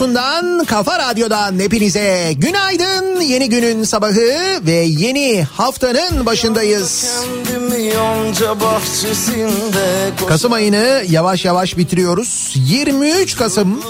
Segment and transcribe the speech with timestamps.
[0.00, 3.20] Radyosu'ndan, Kafa Radyo'dan hepinize günaydın.
[3.20, 7.06] Yeni günün sabahı ve yeni haftanın başındayız.
[10.28, 12.52] Kasım ayını yavaş yavaş bitiriyoruz.
[12.56, 13.82] 23 Kasım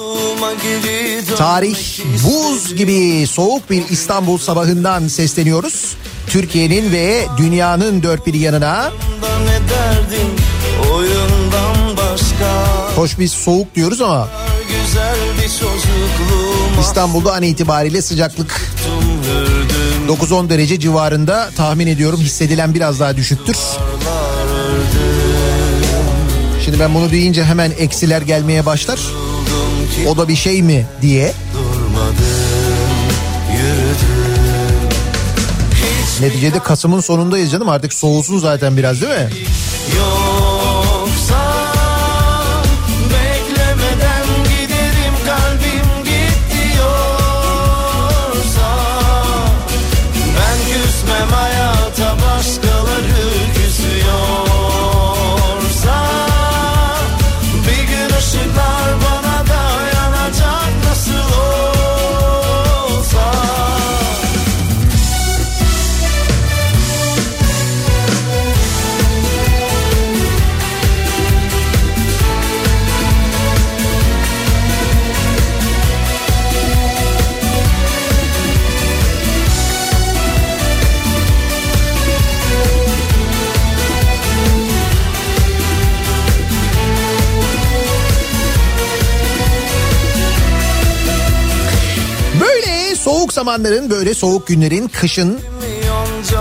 [1.36, 5.96] tarih buz gibi soğuk bir İstanbul sabahından sesleniyoruz.
[6.26, 8.90] Türkiye'nin ve dünyanın dört bir yanına.
[12.96, 14.28] Hoş biz soğuk diyoruz ama
[16.80, 18.70] İstanbul'da an itibariyle sıcaklık
[20.08, 23.56] 9-10 derece civarında tahmin ediyorum hissedilen biraz daha düşüktür.
[26.64, 29.00] Şimdi ben bunu duyunca hemen eksiler gelmeye başlar.
[30.08, 31.32] O da bir şey mi diye.
[36.20, 39.28] Neticede Kasım'ın sonundayız canım artık soğusun zaten biraz değil mi?
[93.40, 95.40] zamanların böyle soğuk günlerin, kışın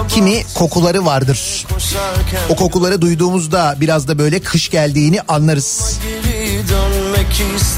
[0.10, 1.66] kimi kokuları vardır.
[2.50, 6.00] O kokuları duyduğumuzda biraz da böyle kış geldiğini anlarız.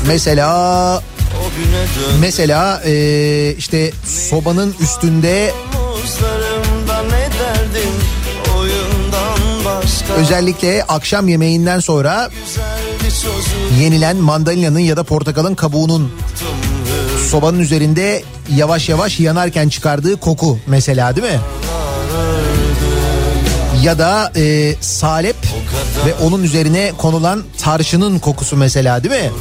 [0.08, 1.04] Mesela
[2.22, 5.54] mesela e, işte sobanın üstünde
[10.18, 12.30] Özellikle akşam yemeğinden sonra
[13.80, 16.12] yenilen mandalina'nın ya da portakalın kabuğunun
[17.32, 18.24] sobanın üzerinde
[18.56, 21.40] yavaş yavaş yanarken çıkardığı koku mesela değil mi?
[23.84, 25.36] Ya da e, salep
[26.06, 29.32] ve onun üzerine konulan tarşının kokusu mesela değil mi?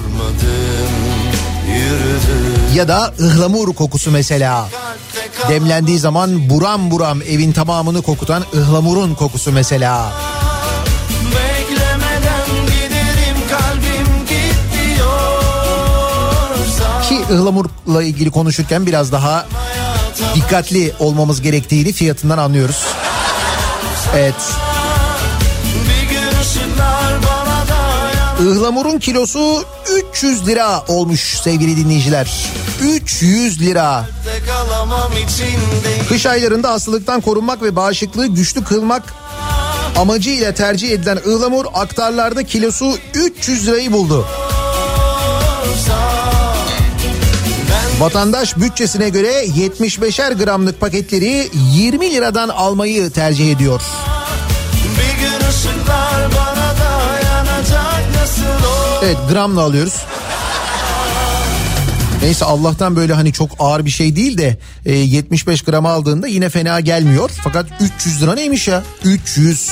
[2.75, 4.69] Ya da ıhlamur kokusu mesela.
[5.49, 10.11] Demlendiği zaman buram buram evin tamamını kokutan ıhlamurun kokusu mesela.
[10.11, 10.50] Mesela.
[17.11, 19.47] Ki ıhlamurla ilgili konuşurken biraz daha
[20.35, 22.85] dikkatli olmamız gerektiğini fiyatından anlıyoruz.
[24.17, 24.35] Evet.
[28.41, 29.65] Ihlamurun kilosu
[30.13, 32.47] 300 lira olmuş sevgili dinleyiciler.
[32.83, 34.05] 300 lira.
[36.09, 39.15] Kış aylarında hastalıktan korunmak ve bağışıklığı güçlü kılmak
[39.97, 44.27] amacıyla tercih edilen ıhlamur aktarlarda kilosu 300 lirayı buldu.
[48.01, 53.83] Vatandaş bütçesine göre 75'er gramlık paketleri 20 liradan almayı tercih ediyor.
[54.85, 59.95] Bir gün ışıklar bana dayanacak nasıl olur Evet gramla alıyoruz.
[62.23, 66.49] Neyse Allah'tan böyle hani çok ağır bir şey değil de e, 75 gram aldığında yine
[66.49, 67.31] fena gelmiyor.
[67.45, 68.83] Fakat 300 lira neymiş ya?
[69.05, 69.71] 300.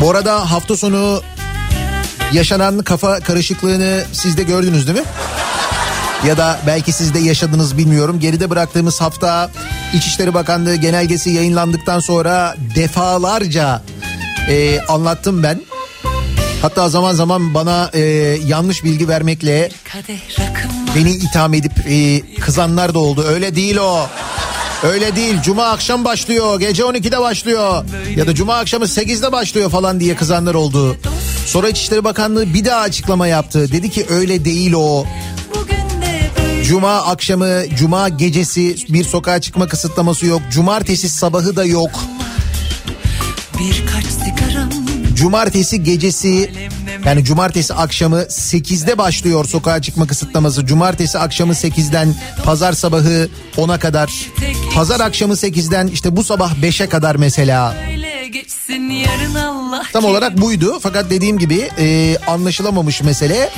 [0.00, 1.22] Bu arada hafta sonu
[2.32, 5.04] yaşanan kafa karışıklığını siz de gördünüz değil mi?
[6.26, 8.20] Ya da belki siz de yaşadınız bilmiyorum.
[8.20, 9.50] Geride bıraktığımız hafta
[9.94, 13.82] İçişleri Bakanlığı genelgesi yayınlandıktan sonra defalarca
[14.48, 15.60] e, anlattım ben.
[16.62, 18.00] Hatta zaman zaman bana e,
[18.46, 19.70] yanlış bilgi vermekle
[20.96, 23.24] beni itham edip e, kızanlar da oldu.
[23.28, 24.08] Öyle değil o.
[24.82, 25.34] Öyle değil.
[25.42, 26.60] Cuma akşam başlıyor.
[26.60, 27.84] Gece 12'de başlıyor.
[28.16, 30.96] Ya da cuma akşamı 8'de başlıyor falan diye kızanlar oldu.
[31.46, 33.72] Sonra İçişleri Bakanlığı bir daha açıklama yaptı.
[33.72, 35.06] Dedi ki öyle değil o.
[36.64, 40.42] Cuma akşamı, cuma gecesi bir sokağa çıkma kısıtlaması yok.
[40.50, 41.90] Cumartesi sabahı da yok.
[45.14, 46.52] Cumartesi gecesi
[47.04, 50.66] yani cumartesi akşamı 8'de başlıyor sokağa çıkma kısıtlaması.
[50.66, 52.14] Cumartesi akşamı 8'den
[52.44, 54.26] pazar sabahı 10'a kadar.
[54.76, 57.74] Pazar akşamı 8'den işte bu sabah 5'e kadar mesela.
[59.92, 63.50] Tam olarak buydu fakat dediğim gibi e, anlaşılamamış mesele.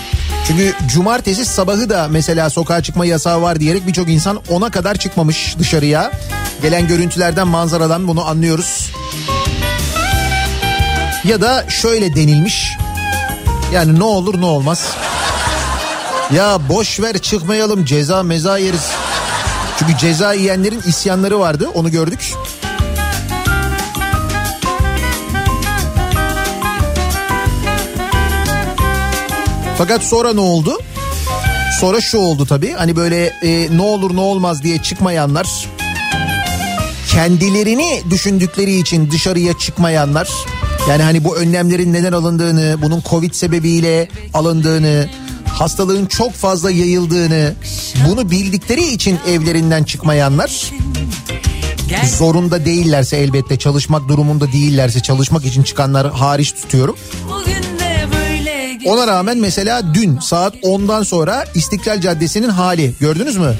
[0.46, 5.56] Çünkü cumartesi sabahı da mesela sokağa çıkma yasağı var diyerek birçok insan 10'a kadar çıkmamış
[5.58, 6.12] dışarıya.
[6.62, 8.90] Gelen görüntülerden manzaradan bunu anlıyoruz.
[11.24, 12.76] Ya da şöyle denilmiş.
[13.72, 14.86] Yani ne olur ne olmaz.
[16.34, 19.07] Ya boş ver çıkmayalım ceza meza yeriz.
[19.78, 22.34] Çünkü ceza yiyenlerin isyanları vardı onu gördük.
[29.78, 30.78] Fakat sonra ne oldu?
[31.80, 32.72] Sonra şu oldu tabii.
[32.72, 35.68] Hani böyle e, ne olur ne olmaz diye çıkmayanlar
[37.08, 40.28] kendilerini düşündükleri için dışarıya çıkmayanlar
[40.88, 45.08] yani hani bu önlemlerin neden alındığını, bunun Covid sebebiyle alındığını,
[45.58, 47.54] hastalığın çok fazla yayıldığını,
[48.08, 50.70] bunu bildikleri için evlerinden çıkmayanlar
[52.18, 56.96] zorunda değillerse elbette çalışmak durumunda değillerse çalışmak için çıkanlar hariç tutuyorum.
[58.86, 63.54] Ona rağmen mesela dün saat 10'dan sonra İstiklal Caddesi'nin hali gördünüz mü?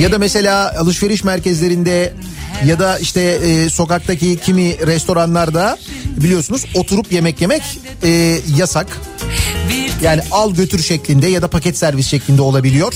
[0.00, 2.14] Ya da mesela alışveriş merkezlerinde
[2.64, 5.78] ya da işte e, sokaktaki kimi restoranlarda
[6.16, 7.62] biliyorsunuz oturup yemek yemek
[8.02, 9.09] e, yasak.
[10.02, 12.94] Yani al götür şeklinde ya da paket servis şeklinde olabiliyor.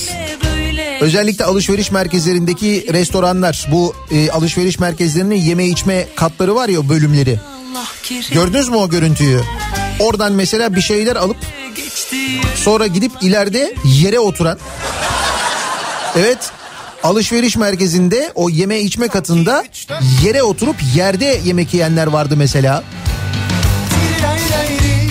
[1.01, 7.39] Özellikle alışveriş merkezlerindeki restoranlar bu e, alışveriş merkezlerinin yeme içme katları var ya bölümleri.
[8.33, 9.41] Gördünüz mü o görüntüyü?
[9.99, 11.37] Oradan mesela bir şeyler alıp
[12.55, 14.57] sonra gidip ileride yere oturan
[16.15, 16.51] evet
[17.03, 19.65] alışveriş merkezinde o yeme içme katında
[20.23, 22.83] yere oturup yerde yemek yiyenler vardı mesela.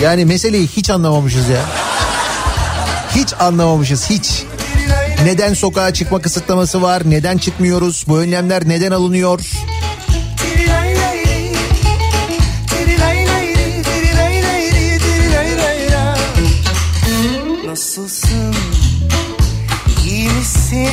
[0.01, 1.61] Yani meseleyi hiç anlamamışız ya.
[3.15, 4.43] Hiç anlamamışız hiç.
[5.23, 7.01] Neden sokağa çıkma kısıtlaması var?
[7.05, 8.05] Neden çıkmıyoruz?
[8.07, 9.39] Bu önlemler neden alınıyor?
[17.65, 18.55] Nasılsın?
[20.07, 20.89] İyi misin?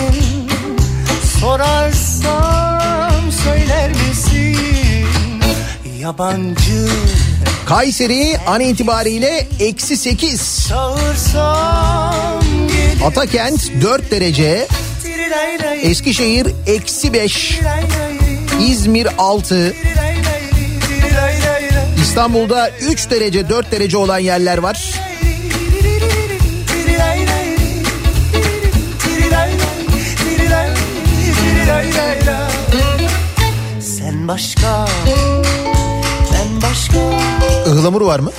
[1.40, 5.06] Sorarsam söyler misin?
[6.00, 6.88] Yabancı
[7.72, 10.66] Kayseri an itibariyle eksi 8.
[10.68, 14.66] çağırsam gelir Atakent 4 derece.
[15.82, 17.60] Eskişehir eksi 5.
[18.60, 19.74] İzmir 6.
[22.02, 24.92] İstanbul'da 3 derece 4 derece olan yerler var.
[33.80, 34.86] Sen başka,
[36.62, 36.98] başka.
[37.70, 38.32] Ihlamur var mı?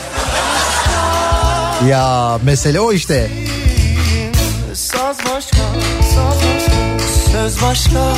[1.90, 3.30] Ya mesele o işte.
[4.74, 5.58] Saz başka,
[6.16, 7.00] saz başka,
[7.32, 8.14] söz başka.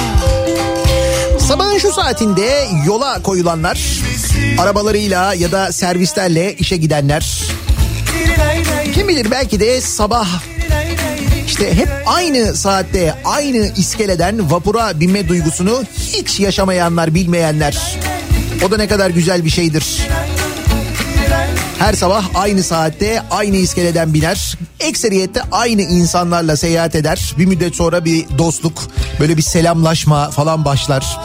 [1.40, 3.80] Sabahın şu saatinde yola koyulanlar,
[4.58, 7.42] arabalarıyla ya da servislerle işe gidenler,
[8.94, 10.28] kim bilir belki de sabah
[11.48, 17.98] işte hep aynı saatte aynı iskeleden vapura binme duygusunu hiç yaşamayanlar bilmeyenler.
[18.64, 20.08] O da ne kadar güzel bir şeydir.
[21.80, 24.58] Her sabah aynı saatte aynı iskeleden biner.
[24.80, 27.34] Ekseriyette aynı insanlarla seyahat eder.
[27.38, 28.84] Bir müddet sonra bir dostluk,
[29.20, 31.20] böyle bir selamlaşma falan başlar.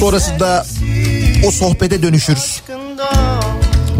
[0.00, 0.66] Sonrasında
[1.46, 2.62] o sohbete dönüşür.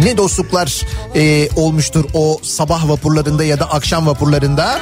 [0.05, 0.83] Ne dostluklar
[1.15, 4.81] e, olmuştur o sabah vapurlarında ya da akşam vapurlarında.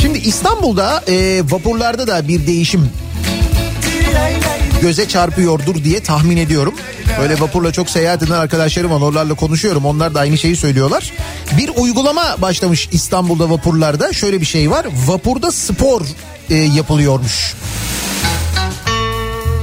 [0.00, 2.90] Şimdi İstanbul'da e, vapurlarda da bir değişim
[4.80, 6.74] göze çarpıyordur diye tahmin ediyorum.
[7.20, 9.00] Böyle vapurla çok seyahat eden arkadaşlarım var.
[9.00, 9.86] Onlarla konuşuyorum.
[9.86, 11.12] Onlar da aynı şeyi söylüyorlar.
[11.58, 14.12] Bir uygulama başlamış İstanbul'da vapurlarda.
[14.12, 14.86] Şöyle bir şey var.
[15.06, 16.02] Vapurda spor
[16.50, 17.54] e, yapılıyormuş.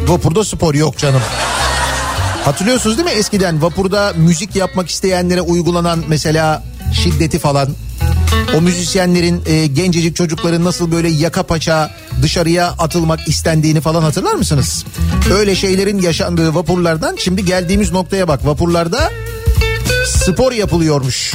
[0.08, 1.22] Vapurda spor yok canım.
[2.46, 7.70] Hatırlıyorsunuz değil mi eskiden vapurda müzik yapmak isteyenlere uygulanan mesela şiddeti falan.
[8.58, 14.86] O müzisyenlerin e, gencecik çocukların nasıl böyle yaka paça dışarıya atılmak istendiğini falan hatırlar mısınız?
[15.34, 19.12] Öyle şeylerin yaşandığı vapurlardan şimdi geldiğimiz noktaya bak vapurlarda
[20.08, 21.34] spor yapılıyormuş.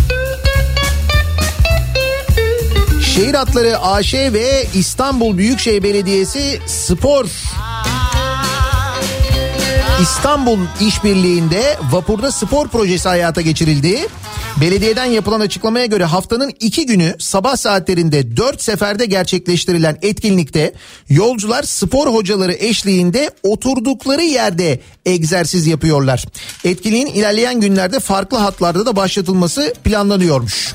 [3.14, 7.26] Şehir Hatları AŞ ve İstanbul Büyükşehir Belediyesi spor
[10.02, 14.08] İstanbul İşbirliği'nde vapurda spor projesi hayata geçirildi.
[14.62, 20.74] Belediyeden yapılan açıklamaya göre haftanın iki günü sabah saatlerinde dört seferde gerçekleştirilen etkinlikte
[21.08, 26.24] yolcular spor hocaları eşliğinde oturdukları yerde egzersiz yapıyorlar.
[26.64, 30.74] Etkinliğin ilerleyen günlerde farklı hatlarda da başlatılması planlanıyormuş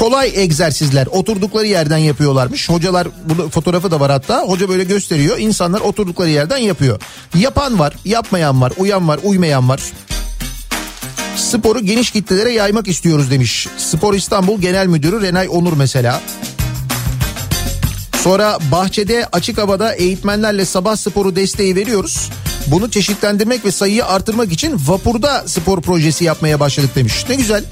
[0.00, 2.68] kolay egzersizler oturdukları yerden yapıyorlarmış.
[2.68, 4.42] Hocalar burada fotoğrafı da var hatta.
[4.42, 5.38] Hoca böyle gösteriyor.
[5.38, 7.00] İnsanlar oturdukları yerden yapıyor.
[7.34, 9.80] Yapan var, yapmayan var, uyan var, uymayan var.
[11.36, 13.68] Sporu geniş kitlelere yaymak istiyoruz demiş.
[13.78, 16.20] Spor İstanbul Genel Müdürü Renay Onur mesela.
[18.22, 22.30] Sonra bahçede açık havada eğitmenlerle sabah sporu desteği veriyoruz.
[22.66, 27.24] Bunu çeşitlendirmek ve sayıyı artırmak için vapurda spor projesi yapmaya başladık demiş.
[27.28, 27.64] Ne güzel.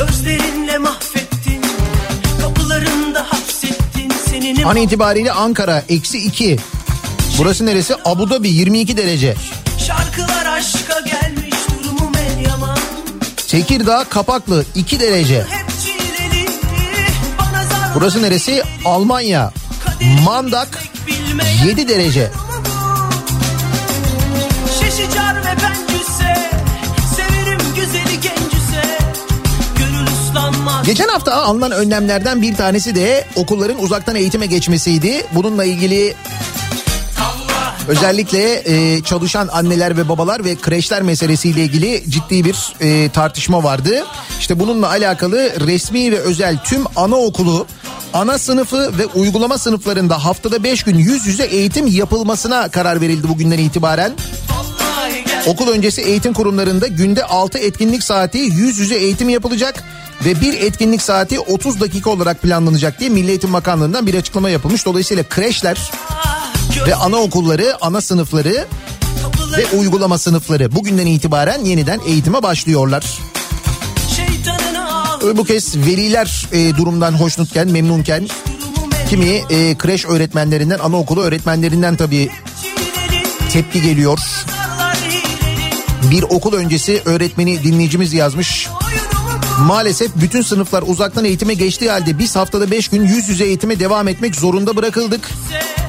[0.00, 1.62] Gözlerinle mahvettin
[2.40, 6.56] Kapılarında hapsettin Seninim An itibariyle Ankara eksi 2.
[7.38, 7.94] Burası neresi?
[8.04, 9.34] Abu Dhabi 22 derece.
[9.86, 11.54] Şarkılar aşka gelmiş
[11.84, 12.78] Durumum el yaman
[13.48, 15.46] Tekirdağ Kapaklı 2 derece.
[17.94, 18.62] Burası neresi?
[18.84, 19.52] Almanya.
[20.24, 20.82] Mandak
[21.66, 22.30] 7 derece.
[24.80, 25.89] Şeşicar ve bencüse
[30.84, 35.26] Geçen hafta alınan önlemlerden bir tanesi de okulların uzaktan eğitime geçmesiydi.
[35.34, 36.14] Bununla ilgili
[37.88, 44.04] özellikle e, çalışan anneler ve babalar ve kreşler meselesiyle ilgili ciddi bir e, tartışma vardı.
[44.40, 47.66] İşte bununla alakalı resmi ve özel tüm anaokulu
[48.12, 53.58] ana sınıfı ve uygulama sınıflarında haftada 5 gün yüz yüze eğitim yapılmasına karar verildi bugünden
[53.58, 54.12] itibaren.
[55.46, 59.84] Okul öncesi eğitim kurumlarında günde 6 etkinlik saati yüz yüze eğitim yapılacak
[60.24, 64.86] ve bir etkinlik saati 30 dakika olarak planlanacak diye Milli Eğitim Bakanlığı'ndan bir açıklama yapılmış.
[64.86, 65.90] Dolayısıyla kreşler
[66.86, 68.66] ve anaokulları, ana sınıfları
[69.56, 73.18] ve uygulama sınıfları bugünden itibaren yeniden eğitime başlıyorlar.
[75.34, 78.28] Bu kez veliler e, durumdan hoşnutken, memnunken
[79.08, 82.30] kimi e, kreş öğretmenlerinden, anaokulu öğretmenlerinden tabii
[83.52, 84.18] tepki geliyor.
[86.10, 88.68] Bir okul öncesi öğretmeni dinleyicimiz yazmış.
[89.66, 94.08] Maalesef bütün sınıflar uzaktan eğitime geçtiği halde biz haftada 5 gün yüz yüze eğitime devam
[94.08, 95.30] etmek zorunda bırakıldık.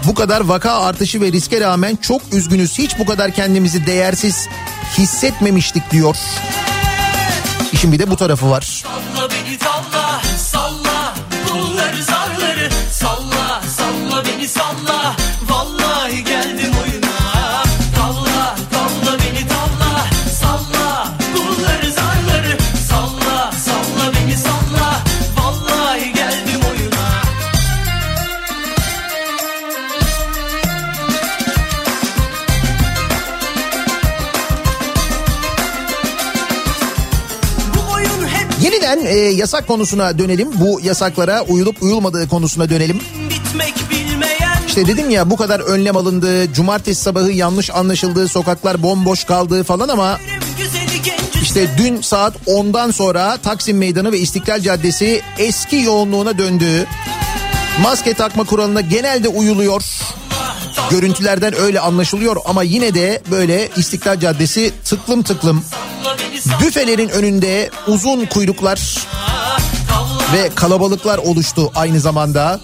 [0.07, 2.77] Bu kadar vaka artışı ve riske rağmen çok üzgünüz.
[2.77, 4.47] Hiç bu kadar kendimizi değersiz
[4.97, 6.17] hissetmemiştik diyor.
[7.71, 8.83] İşin bir de bu tarafı var.
[8.83, 11.15] Salla beni salla salla
[11.53, 15.00] Bunları zarları salla salla beni salla
[39.11, 40.49] e, yasak konusuna dönelim.
[40.55, 42.99] Bu yasaklara uyulup uyulmadığı konusuna dönelim.
[44.67, 46.53] İşte dedim ya bu kadar önlem alındı.
[46.53, 48.27] Cumartesi sabahı yanlış anlaşıldı.
[48.27, 50.19] Sokaklar bomboş kaldı falan ama
[51.41, 56.87] işte dün saat 10'dan sonra Taksim Meydanı ve İstiklal Caddesi eski yoğunluğuna döndü.
[57.81, 59.83] Maske takma kuralına genelde uyuluyor.
[60.89, 65.63] Görüntülerden öyle anlaşılıyor ama yine de böyle İstiklal Caddesi tıklım tıklım.
[66.61, 68.97] Büfelerin önünde uzun kuyruklar
[70.33, 72.59] ve kalabalıklar oluştu aynı zamanda.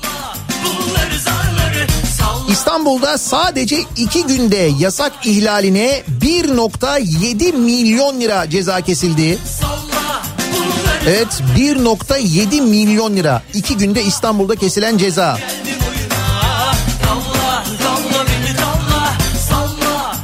[2.50, 9.38] İstanbul'da sadece iki günde yasak ihlaline 1.7 milyon lira ceza kesildi.
[11.08, 15.38] Evet 1.7 milyon lira iki günde İstanbul'da kesilen ceza.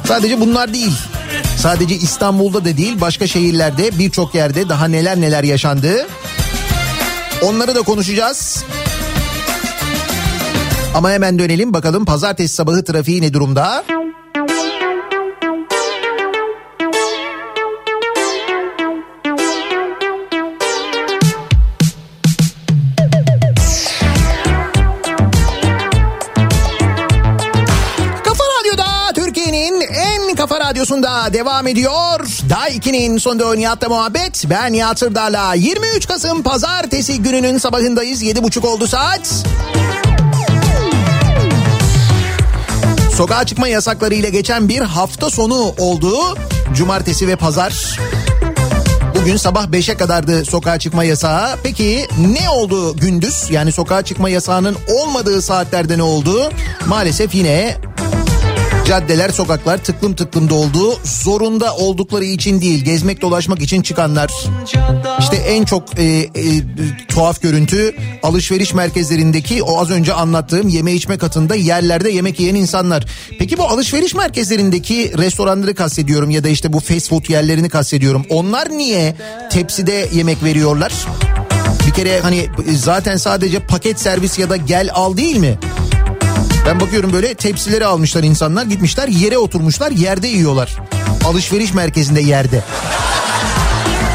[0.08, 0.92] Sadece bunlar değil.
[1.64, 6.06] Sadece İstanbul'da da değil başka şehirlerde birçok yerde daha neler neler yaşandı.
[7.42, 8.64] Onları da konuşacağız.
[10.94, 13.84] Ama hemen dönelim bakalım pazartesi sabahı trafiği ne durumda?
[30.84, 32.20] Radyosunda devam ediyor.
[32.48, 34.44] Daha 2'nin sonunda Nihat'la muhabbet.
[34.50, 38.22] Ben Nihat Sırdar'la 23 Kasım pazartesi gününün sabahındayız.
[38.22, 39.44] 7.30 oldu saat.
[43.16, 46.38] Sokağa çıkma yasaklarıyla geçen bir hafta sonu oldu.
[46.74, 47.98] Cumartesi ve pazar.
[49.14, 51.56] Bugün sabah 5'e kadardı sokağa çıkma yasağı.
[51.62, 53.46] Peki ne oldu gündüz?
[53.50, 56.52] Yani sokağa çıkma yasağının olmadığı saatlerde ne oldu?
[56.86, 57.76] Maalesef yine
[58.84, 60.98] caddeler, sokaklar tıklım tıklım doldu.
[61.04, 64.30] Zorunda oldukları için değil, gezmek dolaşmak için çıkanlar.
[65.20, 66.30] İşte en çok e, e,
[67.08, 73.06] tuhaf görüntü alışveriş merkezlerindeki o az önce anlattığım yeme içme katında yerlerde yemek yiyen insanlar.
[73.38, 78.26] Peki bu alışveriş merkezlerindeki restoranları kastediyorum ya da işte bu fast food yerlerini kastediyorum.
[78.28, 79.16] Onlar niye
[79.50, 80.92] tepside yemek veriyorlar?
[81.86, 85.58] Bir kere hani zaten sadece paket servis ya da gel al değil mi?
[86.66, 90.76] Ben bakıyorum böyle tepsileri almışlar insanlar gitmişler yere oturmuşlar yerde yiyorlar.
[91.24, 92.62] Alışveriş merkezinde yerde.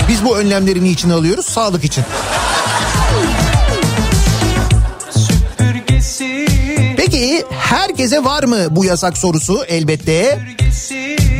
[0.08, 1.46] Biz bu önlemleri niçin alıyoruz?
[1.46, 2.04] Sağlık için.
[6.98, 10.40] Peki herkese var mı bu yasak sorusu elbette.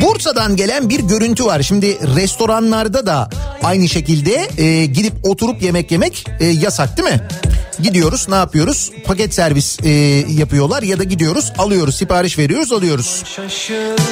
[0.02, 1.62] Bursa'dan gelen bir görüntü var.
[1.62, 3.30] Şimdi restoranlarda da
[3.62, 7.20] aynı şekilde e, gidip oturup yemek yemek e, yasak değil mi?
[7.78, 8.90] Gidiyoruz ne yapıyoruz?
[9.06, 9.88] Paket servis e,
[10.28, 13.22] yapıyorlar ya da gidiyoruz alıyoruz sipariş veriyoruz alıyoruz.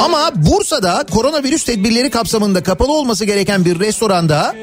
[0.01, 4.55] Ama Bursa'da koronavirüs tedbirleri kapsamında kapalı olması gereken bir restoranda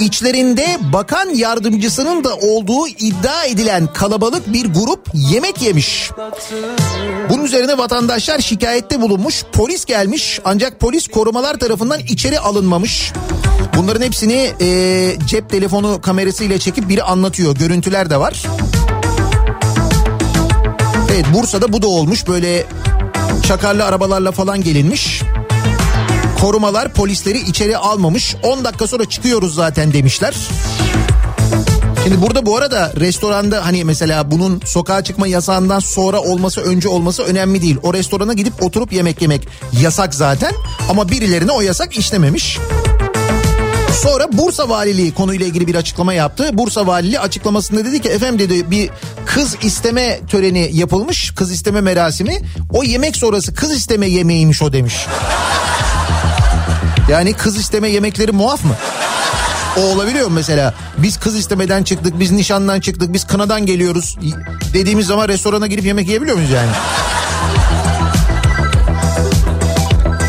[0.00, 6.10] içlerinde bakan yardımcısının da olduğu iddia edilen kalabalık bir grup yemek yemiş.
[7.30, 9.44] Bunun üzerine vatandaşlar şikayette bulunmuş.
[9.52, 13.12] Polis gelmiş ancak polis korumalar tarafından içeri alınmamış.
[13.76, 17.56] Bunların hepsini e, cep telefonu kamerasıyla çekip biri anlatıyor.
[17.56, 18.42] Görüntüler de var.
[21.12, 22.28] Evet Bursa'da bu da olmuş.
[22.28, 22.64] Böyle
[23.42, 25.22] çakarlı arabalarla falan gelinmiş.
[26.46, 28.36] Korumalar polisleri içeri almamış.
[28.42, 30.34] 10 dakika sonra çıkıyoruz zaten demişler.
[32.04, 37.22] Şimdi burada bu arada restoranda hani mesela bunun sokağa çıkma yasağından sonra olması önce olması
[37.22, 37.76] önemli değil.
[37.82, 39.48] O restorana gidip oturup yemek yemek
[39.82, 40.52] yasak zaten
[40.90, 42.58] ama birilerine o yasak işlememiş.
[44.02, 46.50] Sonra Bursa Valiliği konuyla ilgili bir açıklama yaptı.
[46.52, 48.90] Bursa Valiliği açıklamasında dedi ki efendim dedi bir
[49.26, 51.30] kız isteme töreni yapılmış.
[51.30, 52.38] Kız isteme merasimi.
[52.70, 55.06] O yemek sonrası kız isteme yemeğiymiş o demiş.
[57.10, 58.74] Yani kız isteme yemekleri muaf mı?
[59.76, 60.74] O olabiliyor mu mesela?
[60.98, 64.18] Biz kız istemeden çıktık, biz nişandan çıktık, biz kınadan geliyoruz
[64.74, 66.70] dediğimiz zaman restorana girip yemek yiyebiliyor muyuz yani?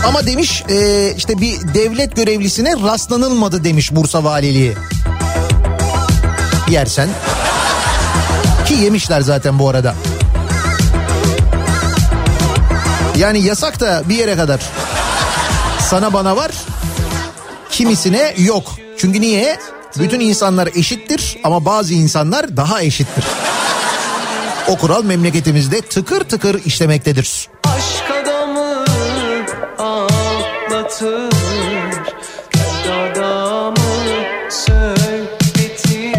[0.07, 4.73] Ama demiş e, işte bir devlet görevlisine rastlanılmadı demiş Bursa Valiliği.
[6.69, 7.09] yersen.
[8.67, 9.95] Ki yemişler zaten bu arada.
[13.17, 14.61] Yani yasak da bir yere kadar.
[15.89, 16.51] Sana bana var,
[17.71, 18.75] kimisine yok.
[18.97, 19.59] Çünkü niye?
[19.99, 23.23] Bütün insanlar eşittir ama bazı insanlar daha eşittir.
[24.67, 27.49] O kural memleketimizde tıkır tıkır işlemektedir.
[31.01, 31.31] Ağlatır
[32.53, 33.75] Dert adamı
[34.49, 36.17] söyletir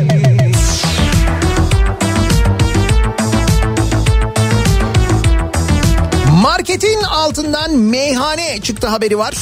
[6.43, 9.35] Marketin altından meyhane çıktı haberi var.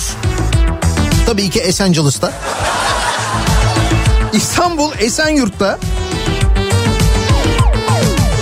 [1.27, 2.33] Tabii ki Esencilis'ta.
[4.33, 5.79] İstanbul Esenyurt'ta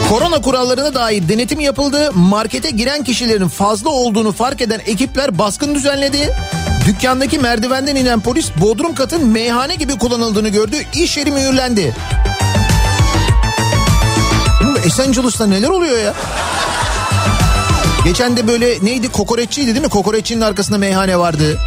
[0.09, 2.11] Korona kurallarına dair denetim yapıldı.
[2.15, 6.37] Markete giren kişilerin fazla olduğunu fark eden ekipler baskın düzenledi.
[6.87, 10.77] Dükkandaki merdivenden inen polis bodrum katın meyhane gibi kullanıldığını gördü.
[10.95, 11.95] İş yeri mühürlendi.
[14.63, 16.15] Oğlum Esencilis'ta neler oluyor ya?
[18.05, 19.89] Geçen de böyle neydi kokoreççiydi değil mi?
[19.89, 21.59] Kokoreççinin arkasında meyhane vardı.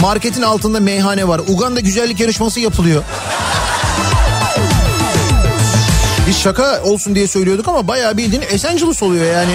[0.00, 1.40] Marketin altında meyhane var.
[1.48, 3.02] Uganda güzellik yarışması yapılıyor.
[6.26, 9.52] Biz şaka olsun diye söylüyorduk ama bayağı bildiğin Esenciles oluyor yani.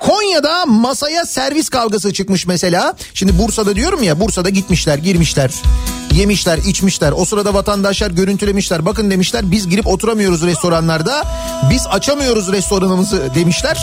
[0.00, 2.94] Konya'da masaya servis kavgası çıkmış mesela.
[3.14, 5.50] Şimdi Bursa'da diyorum ya Bursa'da gitmişler girmişler.
[6.14, 11.24] Yemişler içmişler o sırada vatandaşlar görüntülemişler bakın demişler biz girip oturamıyoruz restoranlarda
[11.70, 13.78] biz açamıyoruz restoranımızı demişler.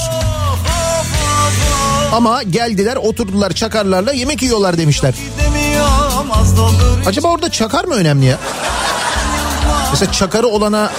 [2.13, 5.13] Ama geldiler oturdular çakarlarla yemek yiyorlar demişler.
[7.05, 8.37] Acaba orada çakar mı önemli ya?
[9.91, 10.91] Mesela çakarı olana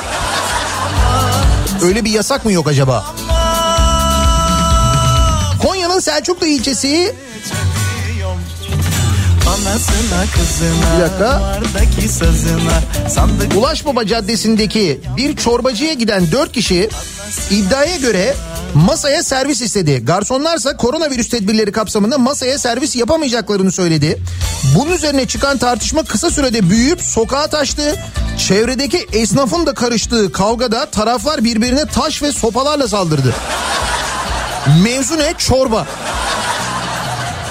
[1.82, 3.06] öyle bir yasak mı yok acaba?
[5.62, 7.14] Konya'nın Selçuklu ilçesi
[10.96, 11.40] Bir dakika.
[11.40, 16.88] Vardaki sazına Sandık Ulaş Baba Caddesi'ndeki bir çorbacıya giden dört kişi
[17.50, 18.34] iddiaya göre
[18.74, 20.04] masaya servis istedi.
[20.04, 24.18] Garsonlarsa koronavirüs tedbirleri kapsamında masaya servis yapamayacaklarını söyledi.
[24.74, 27.96] Bunun üzerine çıkan tartışma kısa sürede büyüyüp sokağa taştı.
[28.48, 33.34] Çevredeki esnafın da karıştığı kavgada taraflar birbirine taş ve sopalarla saldırdı.
[34.84, 35.34] Mevzu ne?
[35.38, 35.86] Çorba.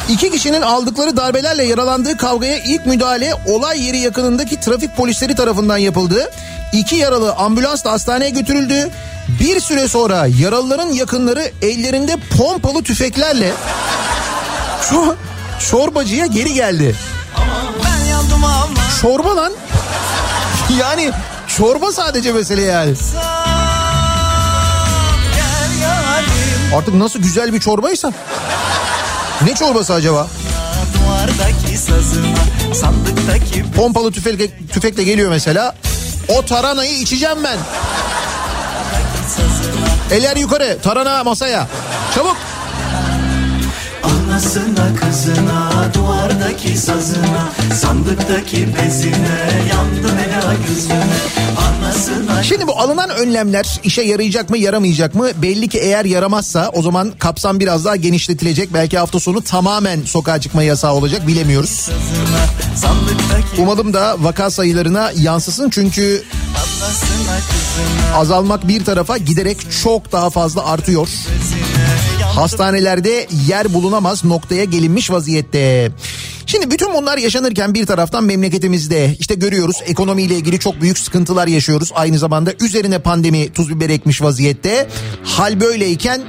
[0.09, 6.31] İki kişinin aldıkları darbelerle yaralandığı kavgaya ilk müdahale olay yeri yakınındaki trafik polisleri tarafından yapıldı.
[6.73, 8.89] İki yaralı ambulansla hastaneye götürüldü.
[9.43, 13.51] Bir süre sonra yaralıların yakınları ellerinde pompalı tüfeklerle
[14.89, 15.15] şu
[15.69, 16.95] çorbacıya geri geldi.
[19.01, 19.53] Çorba lan.
[20.79, 21.11] Yani
[21.57, 22.93] çorba sadece mesele yani.
[26.77, 28.11] Artık nasıl güzel bir çorbaysa.
[29.41, 30.27] Ne çorbası acaba?
[33.75, 35.75] Pompalı tüfekle, tüfekle geliyor mesela.
[36.27, 37.57] O taranayı içeceğim ben.
[40.11, 41.67] Eller yukarı tarana masaya.
[42.15, 42.37] Çabuk.
[44.03, 47.49] Anasına kızına Duvardaki sazına
[47.81, 51.03] Sandıktaki bezine Yandım ela gözüne
[51.57, 55.29] Anasına Şimdi bu alınan önlemler işe yarayacak mı yaramayacak mı?
[55.41, 58.73] Belli ki eğer yaramazsa o zaman kapsam biraz daha genişletilecek.
[58.73, 61.89] Belki hafta sonu tamamen sokağa çıkma yasağı olacak bilemiyoruz.
[63.57, 66.23] Umalım da vaka sayılarına yansısın çünkü
[68.15, 71.07] azalmak bir tarafa giderek çok daha fazla artıyor.
[72.35, 75.91] Hastanelerde yer bulunamaz noktaya gelinmiş vaziyette.
[76.45, 81.91] Şimdi bütün bunlar yaşanırken bir taraftan memleketimizde işte görüyoruz ekonomiyle ilgili çok büyük sıkıntılar yaşıyoruz.
[81.95, 84.89] Aynı zamanda üzerine pandemi tuz biber ekmiş vaziyette.
[85.23, 86.21] Hal böyleyken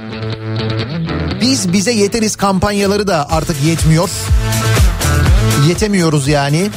[1.41, 4.09] biz bize yeteriz kampanyaları da artık yetmiyor.
[5.67, 6.69] Yetemiyoruz yani.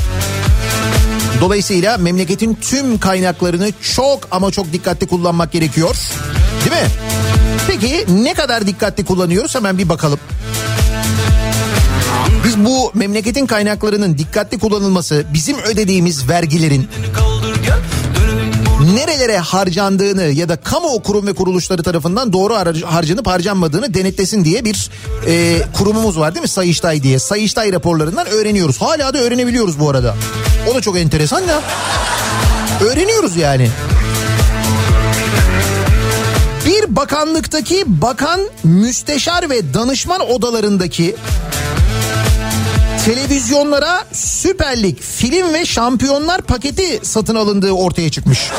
[1.41, 5.97] Dolayısıyla memleketin tüm kaynaklarını çok ama çok dikkatli kullanmak gerekiyor.
[6.65, 6.89] Değil mi?
[7.81, 10.19] Peki ne kadar dikkatli kullanıyoruz hemen bir bakalım.
[12.45, 16.89] Biz bu memleketin kaynaklarının dikkatli kullanılması, bizim ödediğimiz vergilerin
[18.95, 24.65] nerelere harcandığını ya da kamu kurum ve kuruluşları tarafından doğru har- harcanıp harcanmadığını denetlesin diye
[24.65, 24.91] bir
[25.27, 26.49] e, kurumumuz var değil mi?
[26.49, 27.19] Sayıştay diye.
[27.19, 28.81] Sayıştay raporlarından öğreniyoruz.
[28.83, 30.15] Hala da öğrenebiliyoruz bu arada.
[30.73, 31.63] O da çok enteresan ya.
[32.81, 33.69] Öğreniyoruz yani.
[36.89, 41.17] Bakanlıktaki bakan, müsteşar ve danışman odalarındaki
[43.05, 48.51] televizyonlara Süper Lig, film ve şampiyonlar paketi satın alındığı ortaya çıkmış.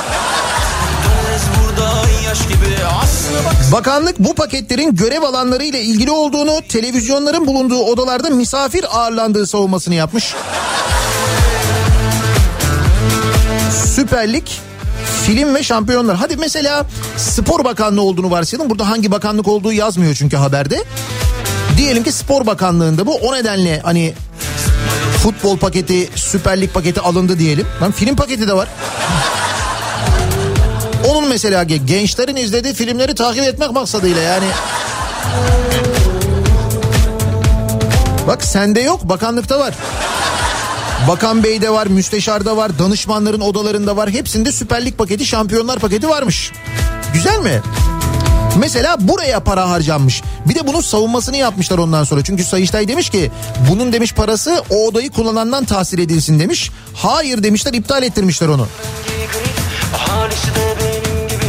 [3.71, 10.33] Bakanlık bu paketlerin görev alanları ile ilgili olduğunu, televizyonların bulunduğu odalarda misafir ağırlandığı savunmasını yapmış.
[13.95, 14.47] Süper Lig,
[15.25, 16.15] film ve şampiyonlar.
[16.17, 16.86] Hadi mesela
[17.17, 18.69] spor bakanlığı olduğunu varsayalım.
[18.69, 20.84] Burada hangi bakanlık olduğu yazmıyor çünkü haberde.
[21.77, 23.15] Diyelim ki spor bakanlığında bu.
[23.15, 24.13] O nedenle hani
[25.23, 27.67] futbol paketi, Süper Lig paketi alındı diyelim.
[27.82, 28.67] Lan film paketi de var.
[31.10, 34.45] Onun mesela ge- gençlerin izlediği filmleri takip etmek maksadıyla yani.
[38.27, 39.73] Bak sende yok bakanlıkta var.
[41.07, 44.09] Bakan Bey'de var, müsteşarda var, danışmanların odalarında var.
[44.09, 46.51] Hepsinde Süper Lig paketi, şampiyonlar paketi varmış.
[47.13, 47.62] Güzel mi?
[48.59, 50.23] Mesela buraya para harcanmış.
[50.45, 52.23] Bir de bunun savunmasını yapmışlar ondan sonra.
[52.23, 53.31] Çünkü Sayıştay demiş ki
[53.69, 56.71] bunun demiş parası o odayı kullanandan tahsil edilsin demiş.
[56.95, 58.67] Hayır demişler iptal ettirmişler onu.
[59.95, 61.45] Ahalisi de benim gibi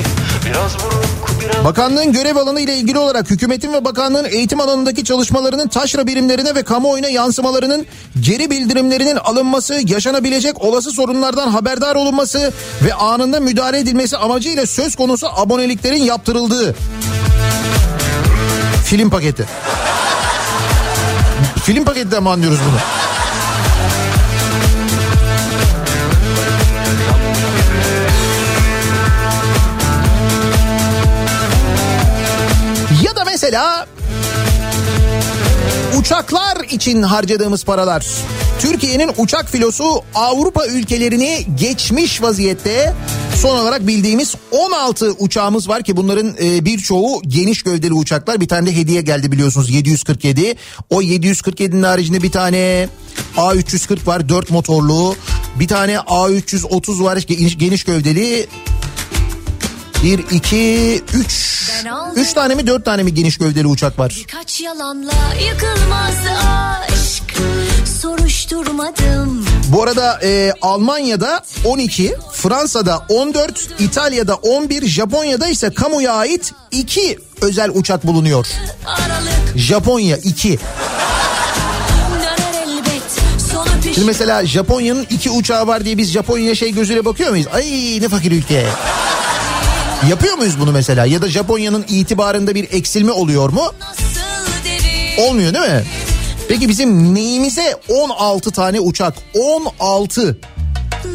[0.46, 0.99] Biraz biraz
[1.64, 6.62] Bakanlığın görev alanı ile ilgili olarak hükümetin ve bakanlığın eğitim alanındaki çalışmalarının taşra birimlerine ve
[6.62, 7.86] kamuoyuna yansımalarının
[8.20, 15.26] geri bildirimlerinin alınması, yaşanabilecek olası sorunlardan haberdar olunması ve anında müdahale edilmesi amacıyla söz konusu
[15.36, 16.74] aboneliklerin yaptırıldığı
[18.84, 19.46] film paketi.
[21.64, 23.09] Film paketinden mi anlıyoruz bunu?
[33.50, 33.86] Mesela
[35.98, 38.06] uçaklar için harcadığımız paralar.
[38.60, 42.94] Türkiye'nin uçak filosu Avrupa ülkelerini geçmiş vaziyette.
[43.34, 48.40] Son olarak bildiğimiz 16 uçağımız var ki bunların e, birçoğu geniş gövdeli uçaklar.
[48.40, 50.54] Bir tane de hediye geldi biliyorsunuz 747.
[50.90, 52.88] O 747'nin haricinde bir tane
[53.36, 55.14] A340 var 4 motorlu.
[55.60, 58.46] Bir tane A330 var geniş, geniş gövdeli.
[60.02, 61.70] 1, 2, 3.
[62.16, 64.16] Üç tane mi dört tane mi geniş gövdeli uçak var?
[64.32, 65.12] Kaç yalanla
[65.46, 66.16] yıkılmaz
[66.88, 67.36] aşk
[68.00, 69.46] soruşturmadım.
[69.68, 77.70] Bu arada e, Almanya'da 12, Fransa'da 14, İtalya'da 11, Japonya'da ise kamuya ait 2 özel
[77.74, 78.46] uçak bulunuyor.
[78.86, 80.58] Aralık Japonya 2.
[82.20, 83.02] döner elbet
[83.52, 87.46] sonu Şimdi mesela Japonya'nın iki uçağı var diye biz Japonya'ya şey gözüyle bakıyor muyuz?
[87.52, 88.66] Ay ne fakir ülke.
[90.08, 91.06] Yapıyor muyuz bunu mesela?
[91.06, 93.72] Ya da Japonya'nın itibarında bir eksilme oluyor mu?
[95.18, 95.84] Olmuyor değil mi?
[96.48, 99.14] Peki bizim neyimize 16 tane uçak?
[99.34, 100.38] 16.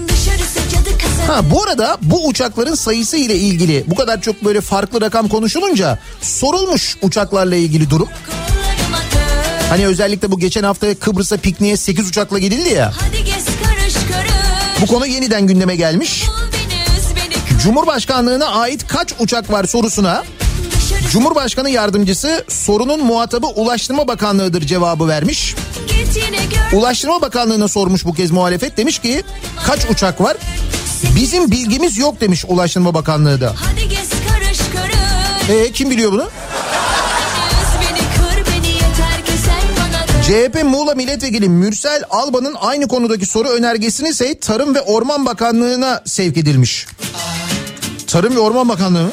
[0.08, 1.36] dışarısı cadı kasa.
[1.36, 6.00] Ha bu arada bu uçakların sayısı ile ilgili bu kadar çok böyle farklı rakam konuşulunca
[6.22, 8.10] sorulmuş uçaklarla ilgili durum.
[9.70, 12.94] Hani özellikle bu geçen hafta Kıbrıs'a pikniğe 8 uçakla gidildi ya.
[14.82, 16.24] Bu konu yeniden gündeme gelmiş.
[17.66, 20.24] Cumhurbaşkanlığına ait kaç uçak var sorusuna
[21.12, 25.56] Cumhurbaşkanı yardımcısı sorunun muhatabı Ulaştırma Bakanlığı'dır cevabı vermiş.
[26.74, 29.24] Ulaştırma Bakanlığı'na sormuş bu kez muhalefet demiş ki
[29.66, 30.38] kaç uçak var?
[31.16, 33.54] Bizim bilgimiz yok demiş Ulaştırma Bakanlığı da.
[35.50, 36.30] E kim biliyor bunu?
[40.24, 46.38] CHP Muğla Milletvekili Mürsel Alba'nın aynı konudaki soru önergesini ise Tarım ve Orman Bakanlığı'na sevk
[46.38, 46.88] edilmiş.
[48.16, 49.12] Tarım ve Orman Bakanlığı mı?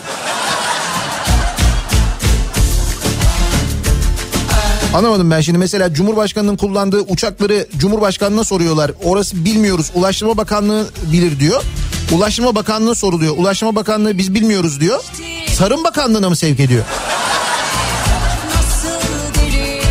[4.95, 8.91] Anlamadım ben şimdi mesela Cumhurbaşkanı'nın kullandığı uçakları Cumhurbaşkanı'na soruyorlar.
[9.05, 9.91] Orası bilmiyoruz.
[9.95, 11.63] Ulaştırma Bakanlığı bilir diyor.
[12.13, 13.37] Ulaştırma Bakanlığı soruluyor.
[13.39, 15.01] Ulaştırma Bakanlığı biz bilmiyoruz diyor.
[15.59, 16.85] Tarım Bakanlığı'na mı sevk ediyor?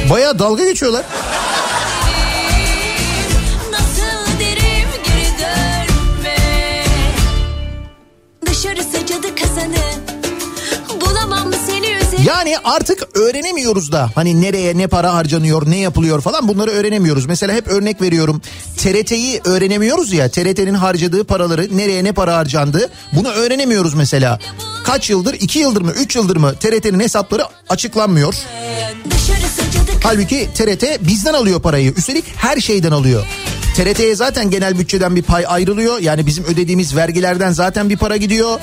[0.09, 1.03] Baya dalga geçiyorlar.
[12.31, 17.25] Yani artık öğrenemiyoruz da hani nereye ne para harcanıyor ne yapılıyor falan bunları öğrenemiyoruz.
[17.25, 18.41] Mesela hep örnek veriyorum
[18.77, 24.39] TRT'yi öğrenemiyoruz ya TRT'nin harcadığı paraları nereye ne para harcandı bunu öğrenemiyoruz mesela.
[24.83, 28.35] Kaç yıldır iki yıldır mı üç yıldır mı TRT'nin hesapları açıklanmıyor.
[30.03, 33.25] Halbuki TRT bizden alıyor parayı üstelik her şeyden alıyor.
[33.75, 38.59] TRT'ye zaten genel bütçeden bir pay ayrılıyor yani bizim ödediğimiz vergilerden zaten bir para gidiyor.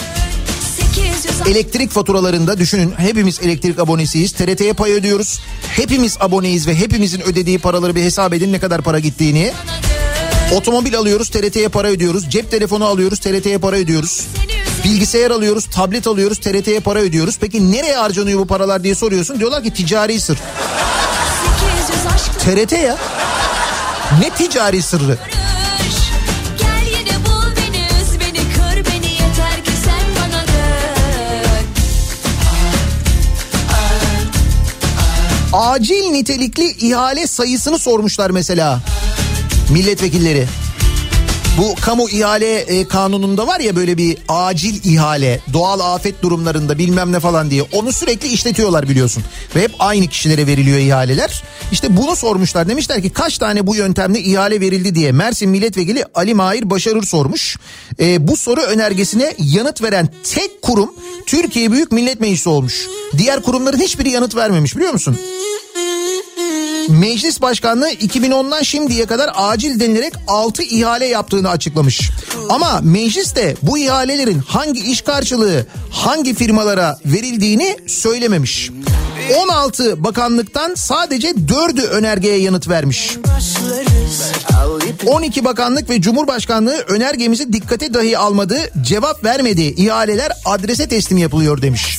[0.98, 4.32] 800 Elektrik faturalarında düşünün hepimiz elektrik abonesiyiz.
[4.32, 5.40] TRT'ye pay ödüyoruz.
[5.76, 9.52] Hepimiz aboneyiz ve hepimizin ödediği paraları bir hesap edin ne kadar para gittiğini.
[10.54, 12.30] Otomobil alıyoruz TRT'ye para ödüyoruz.
[12.30, 14.26] Cep telefonu alıyoruz TRT'ye para ödüyoruz.
[14.84, 17.38] Bilgisayar alıyoruz, tablet alıyoruz, TRT'ye para ödüyoruz.
[17.40, 19.38] Peki nereye harcanıyor bu paralar diye soruyorsun.
[19.38, 20.38] Diyorlar ki ticari sır.
[21.88, 22.96] 800 aşk TRT ya.
[24.20, 25.18] Ne ticari sırrı?
[35.58, 38.80] Acil nitelikli ihale sayısını sormuşlar mesela
[39.70, 40.46] milletvekilleri.
[41.56, 47.12] Bu kamu ihale e, kanununda var ya böyle bir acil ihale doğal afet durumlarında bilmem
[47.12, 49.22] ne falan diye onu sürekli işletiyorlar biliyorsun.
[49.56, 51.42] Ve hep aynı kişilere veriliyor ihaleler.
[51.72, 56.34] İşte bunu sormuşlar demişler ki kaç tane bu yöntemle ihale verildi diye Mersin Milletvekili Ali
[56.34, 57.56] Mahir Başarır sormuş.
[58.00, 60.90] E, bu soru önergesine yanıt veren tek kurum
[61.26, 62.86] Türkiye Büyük Millet Meclisi olmuş.
[63.18, 65.18] Diğer kurumların hiçbiri yanıt vermemiş biliyor musun?
[66.88, 72.10] Meclis Başkanlığı 2010'dan şimdiye kadar acil denilerek 6 ihale yaptığını açıklamış.
[72.48, 78.70] Ama meclis de bu ihalelerin hangi iş karşılığı hangi firmalara verildiğini söylememiş.
[79.36, 83.16] 16 bakanlıktan sadece 4'ü önergeye yanıt vermiş.
[85.06, 89.62] 12 bakanlık ve Cumhurbaşkanlığı önergemizi dikkate dahi almadı, cevap vermedi.
[89.62, 91.98] İhaleler adrese teslim yapılıyor demiş.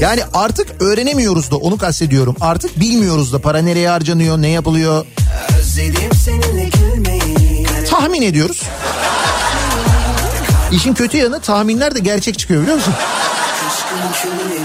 [0.00, 2.36] Yani artık öğrenemiyoruz da onu kastediyorum.
[2.40, 5.06] Artık bilmiyoruz da para nereye harcanıyor, ne yapılıyor.
[7.90, 8.62] Tahmin ediyoruz.
[10.72, 12.94] İşin kötü yanı tahminler de gerçek çıkıyor biliyor musun?
[13.68, 14.60] Aşkın külleri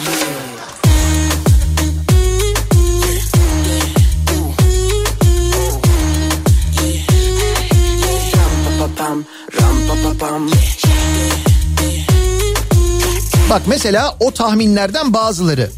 [8.36, 9.24] Ram-pa-pa-pam,
[9.62, 10.50] ram-pa-pa-pam.
[13.50, 15.72] Bak mesela o tahminlerden bazıları.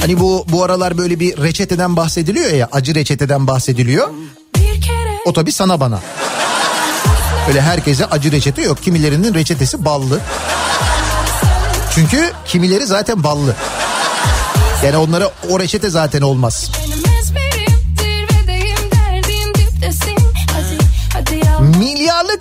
[0.00, 4.08] Hani bu bu aralar böyle bir reçeteden bahsediliyor ya acı reçeteden bahsediliyor.
[5.26, 6.00] O tabii sana bana.
[7.48, 8.82] Öyle herkese acı reçete yok.
[8.82, 10.20] Kimilerinin reçetesi ballı.
[11.94, 13.54] Çünkü kimileri zaten ballı.
[14.84, 16.70] Yani onlara o reçete zaten olmaz.
[17.34, 17.45] benim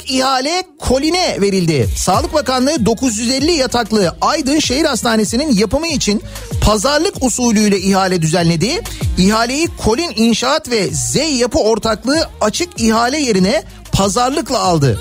[0.08, 1.90] ihale Kolin'e verildi.
[1.98, 6.24] Sağlık Bakanlığı 950 yataklı Aydın Şehir Hastanesi'nin yapımı için
[6.62, 8.82] pazarlık usulüyle ihale düzenledi.
[9.18, 15.00] İhaleyi Kolin İnşaat ve Z Yapı Ortaklığı açık ihale yerine pazarlıkla aldı.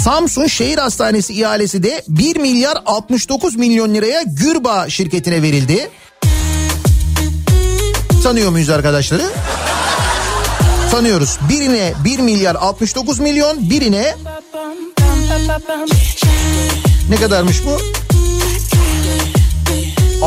[0.00, 5.90] Samsun Şehir Hastanesi ihalesi de 1 milyar 69 milyon liraya Gürbağ şirketine verildi.
[8.22, 9.22] Tanıyor muyuz arkadaşları?
[10.94, 11.38] Tanıyoruz.
[11.48, 14.16] Birine 1 milyar 69 milyon, birine
[17.10, 17.78] ne kadarmış bu?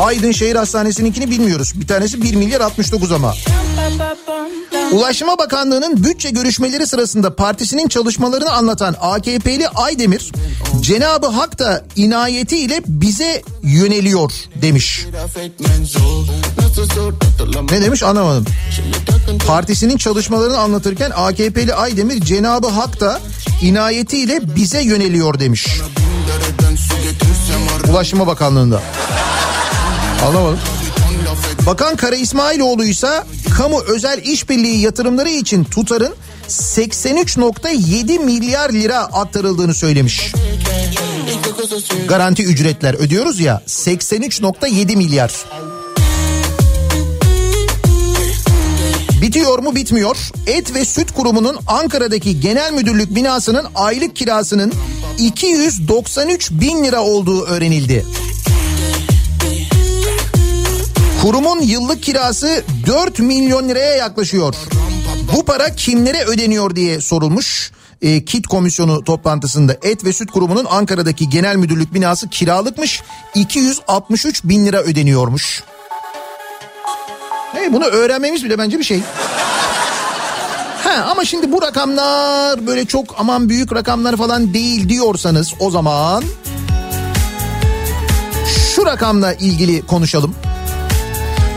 [0.00, 1.72] Aydın Şehir Hastanesi'ninkini bilmiyoruz.
[1.74, 3.34] Bir tanesi 1 milyar 69 ama.
[4.92, 10.32] Ulaştırma Bakanlığı'nın bütçe görüşmeleri sırasında partisinin çalışmalarını anlatan AKP'li Aydemir,
[10.80, 14.32] Cenabı Hak da inayetiyle bize yöneliyor
[14.62, 15.06] demiş.
[17.70, 18.44] Ne demiş anlamadım.
[19.46, 23.20] Partisinin çalışmalarını anlatırken AKP'li Aydemir Cenabı Hak da
[23.62, 25.66] inayetiyle bize yöneliyor demiş.
[27.90, 28.82] Ulaştırma Bakanlığı'nda.
[30.26, 30.58] Anlamadım.
[31.68, 33.24] Bakan Kara İsmailoğlu ise
[33.56, 36.14] kamu özel işbirliği yatırımları için tutarın
[36.48, 40.32] 83.7 milyar lira aktarıldığını söylemiş.
[42.08, 45.32] Garanti ücretler ödüyoruz ya 83.7 milyar.
[49.22, 50.16] Bitiyor mu bitmiyor.
[50.46, 54.72] Et ve Süt Kurumu'nun Ankara'daki genel müdürlük binasının aylık kirasının
[55.18, 58.04] 293 bin lira olduğu öğrenildi.
[61.22, 64.54] Kurumun yıllık kirası 4 milyon liraya yaklaşıyor.
[65.36, 67.72] Bu para kimlere ödeniyor diye sorulmuş.
[68.02, 73.02] E, KİT komisyonu toplantısında Et ve Süt Kurumu'nun Ankara'daki genel müdürlük binası kiralıkmış.
[73.34, 75.62] 263 bin lira ödeniyormuş.
[77.52, 79.00] Hey, bunu öğrenmemiz bile bence bir şey.
[80.84, 86.24] Ha, ama şimdi bu rakamlar böyle çok aman büyük rakamlar falan değil diyorsanız o zaman
[88.74, 90.34] şu rakamla ilgili konuşalım.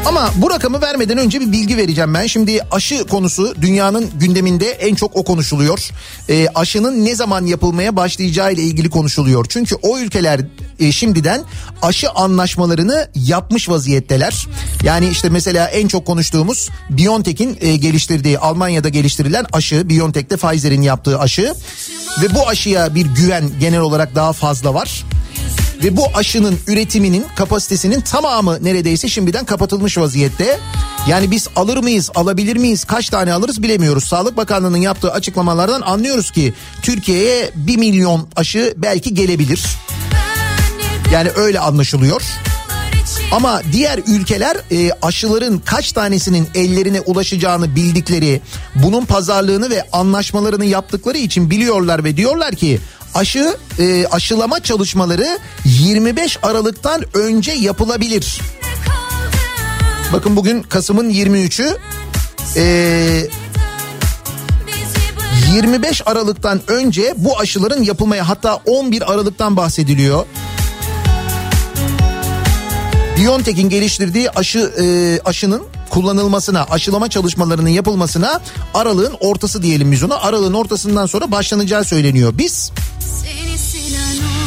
[0.05, 2.27] Ama bu rakamı vermeden önce bir bilgi vereceğim ben.
[2.27, 5.89] Şimdi aşı konusu dünyanın gündeminde en çok o konuşuluyor.
[6.29, 9.45] E, aşının ne zaman yapılmaya başlayacağı ile ilgili konuşuluyor.
[9.49, 10.41] Çünkü o ülkeler
[10.79, 11.41] e, şimdiden
[11.81, 14.47] aşı anlaşmalarını yapmış vaziyetteler.
[14.83, 21.19] Yani işte mesela en çok konuştuğumuz BioNTech'in e, geliştirdiği Almanya'da geliştirilen aşı, BioNTech'te Pfizer'in yaptığı
[21.19, 21.53] aşı
[22.21, 25.03] ve bu aşıya bir güven genel olarak daha fazla var.
[25.83, 30.59] Ve bu aşının üretiminin kapasitesinin tamamı neredeyse şimdiden kapatılmış vaziyette.
[31.07, 34.03] Yani biz alır mıyız, alabilir miyiz, kaç tane alırız bilemiyoruz.
[34.03, 39.65] Sağlık Bakanlığı'nın yaptığı açıklamalardan anlıyoruz ki Türkiye'ye 1 milyon aşı belki gelebilir.
[41.13, 42.21] Yani öyle anlaşılıyor.
[43.31, 48.41] Ama diğer ülkeler e, aşıların kaç tanesinin ellerine ulaşacağını bildikleri,
[48.75, 52.79] bunun pazarlığını ve anlaşmalarını yaptıkları için biliyorlar ve diyorlar ki
[53.15, 58.41] aşı e, aşılama çalışmaları 25 Aralık'tan önce yapılabilir.
[60.13, 61.77] Bakın bugün Kasım'ın 23'ü.
[62.55, 63.27] Ee,
[65.53, 70.25] 25 Aralık'tan önce bu aşıların yapılmaya hatta 11 Aralık'tan bahsediliyor.
[73.17, 74.85] BioNTech'in geliştirdiği aşı e,
[75.25, 78.41] aşının kullanılmasına, aşılama çalışmalarının yapılmasına
[78.73, 80.15] aralığın ortası diyelim biz ona.
[80.15, 82.33] Aralığın ortasından sonra başlanacağı söyleniyor.
[82.37, 82.71] Biz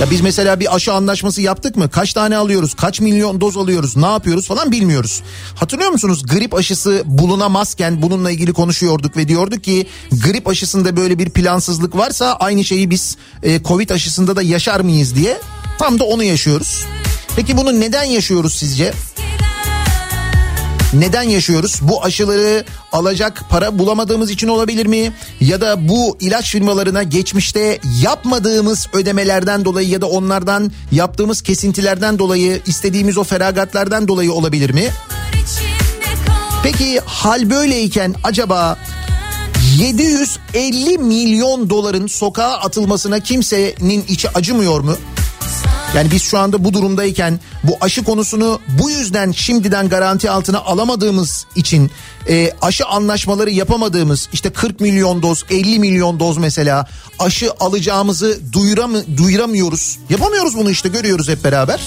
[0.01, 1.91] ya biz mesela bir aşı anlaşması yaptık mı?
[1.91, 2.75] Kaç tane alıyoruz?
[2.75, 3.97] Kaç milyon doz alıyoruz?
[3.97, 5.23] Ne yapıyoruz falan bilmiyoruz.
[5.55, 6.27] Hatırlıyor musunuz?
[6.27, 9.87] Grip aşısı bulunamazken bununla ilgili konuşuyorduk ve diyorduk ki
[10.25, 15.15] grip aşısında böyle bir plansızlık varsa aynı şeyi biz e, Covid aşısında da yaşar mıyız
[15.15, 15.41] diye.
[15.79, 16.85] Tam da onu yaşıyoruz.
[17.37, 18.95] Peki bunu neden yaşıyoruz sizce?
[20.95, 21.81] Neden yaşıyoruz?
[21.83, 25.13] Bu aşıları alacak para bulamadığımız için olabilir mi?
[25.41, 32.61] Ya da bu ilaç firmalarına geçmişte yapmadığımız ödemelerden dolayı ya da onlardan yaptığımız kesintilerden dolayı
[32.67, 34.91] istediğimiz o feragatlardan dolayı olabilir mi?
[36.63, 38.79] Peki hal böyleyken acaba
[39.79, 44.97] 750 milyon doların sokağa atılmasına kimsenin içi acımıyor mu?
[45.97, 51.47] Yani biz şu anda bu durumdayken bu aşı konusunu bu yüzden şimdiden garanti altına alamadığımız
[51.57, 51.91] için
[52.29, 58.93] e, aşı anlaşmaları yapamadığımız işte 40 milyon doz 50 milyon doz mesela aşı alacağımızı duyuram
[59.17, 59.99] duyuramıyoruz.
[60.11, 61.81] Yapamıyoruz bunu işte görüyoruz hep beraber.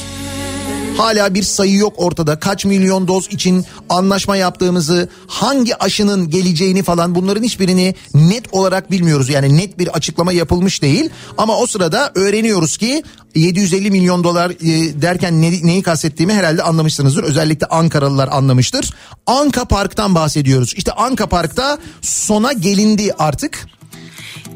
[0.97, 2.39] Hala bir sayı yok ortada.
[2.39, 9.29] Kaç milyon doz için anlaşma yaptığımızı, hangi aşının geleceğini falan bunların hiçbirini net olarak bilmiyoruz.
[9.29, 11.09] Yani net bir açıklama yapılmış değil.
[11.37, 13.03] Ama o sırada öğreniyoruz ki
[13.35, 17.23] 750 milyon dolar e, derken ne, neyi kastettiğimi herhalde anlamışsınızdır.
[17.23, 18.93] Özellikle Ankaralılar anlamıştır.
[19.27, 20.73] Anka Park'tan bahsediyoruz.
[20.77, 23.67] İşte Anka Park'ta sona gelindi artık.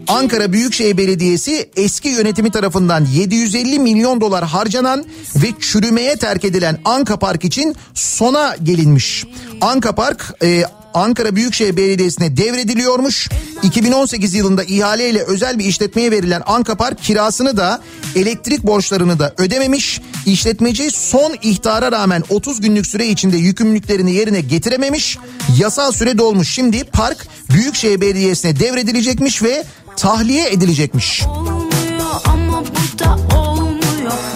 [0.07, 7.19] Ankara Büyükşehir Belediyesi eski yönetimi tarafından 750 milyon dolar harcanan ve çürümeye terk edilen Anka
[7.19, 9.25] Park için sona gelinmiş.
[9.61, 13.29] Anka Park e, Ankara Büyükşehir Belediyesi'ne devrediliyormuş.
[13.63, 17.81] 2018 yılında ihaleyle özel bir işletmeye verilen Anka Park kirasını da
[18.15, 20.01] elektrik borçlarını da ödememiş.
[20.25, 25.17] İşletmeci son ihtara rağmen 30 günlük süre içinde yükümlülüklerini yerine getirememiş.
[25.57, 26.53] Yasal süre dolmuş.
[26.53, 29.63] Şimdi park Büyükşehir Belediyesi'ne devredilecekmiş ve
[29.97, 31.23] tahliye edilecekmiş.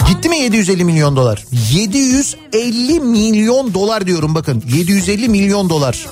[0.08, 1.46] Gitti mi 750 milyon dolar?
[1.72, 4.64] 750 milyon dolar diyorum bakın.
[4.76, 6.06] 750 milyon dolar.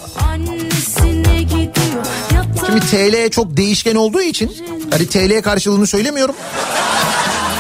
[2.65, 4.51] Şimdi TL çok değişken olduğu için
[4.91, 6.35] hani TL karşılığını söylemiyorum.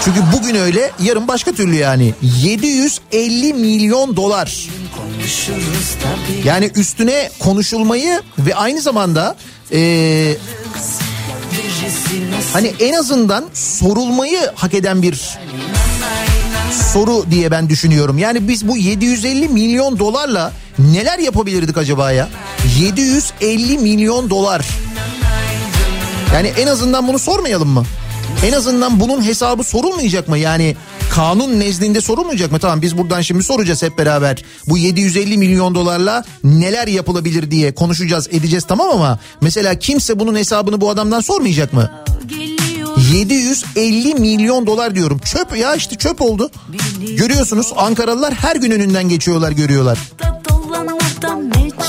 [0.05, 2.13] Çünkü bugün öyle yarın başka türlü yani.
[2.43, 4.67] 750 milyon dolar.
[6.43, 9.35] Yani üstüne konuşulmayı ve aynı zamanda
[9.71, 10.37] eee,
[12.53, 15.37] hani en azından sorulmayı hak eden bir
[16.93, 18.17] soru diye ben düşünüyorum.
[18.17, 22.29] Yani biz bu 750 milyon dolarla neler yapabilirdik acaba ya?
[22.79, 24.65] 750 milyon dolar.
[26.33, 27.85] Yani en azından bunu sormayalım mı?
[28.45, 30.37] En azından bunun hesabı sorulmayacak mı?
[30.37, 30.75] Yani
[31.11, 32.59] kanun nezdinde sorulmayacak mı?
[32.59, 34.43] Tamam biz buradan şimdi soracağız hep beraber.
[34.67, 40.81] Bu 750 milyon dolarla neler yapılabilir diye konuşacağız edeceğiz tamam ama mesela kimse bunun hesabını
[40.81, 41.91] bu adamdan sormayacak mı?
[42.27, 42.97] geliyor.
[43.13, 45.19] 750 milyon dolar diyorum.
[45.19, 46.49] Çöp ya işte çöp oldu.
[47.17, 49.97] Görüyorsunuz Ankaralılar her gün önünden geçiyorlar görüyorlar.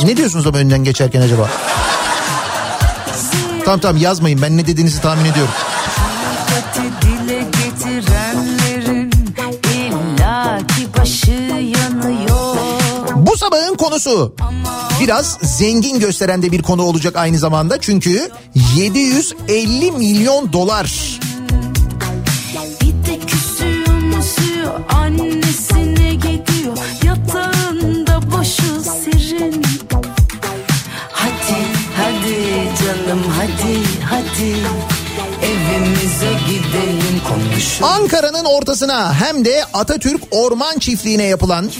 [0.04, 1.50] Ne diyorsunuz ama önden geçerken acaba?
[3.64, 5.52] Tamam tamam yazmayın ben ne dediğinizi tahmin ediyorum.
[5.84, 9.10] Şefkati dile getirenlerin
[9.64, 12.56] illaki başı yanıyor.
[13.16, 14.34] Bu sabahın konusu
[15.00, 17.80] biraz zengin gösteren de bir konu olacak aynı zamanda.
[17.80, 18.30] Çünkü
[18.76, 21.20] 750 milyon dolar.
[22.80, 25.43] Bir de küsüyor musuyor annesine
[37.84, 41.70] Ankara'nın ortasına hem de Atatürk Orman Çiftliği'ne yapılan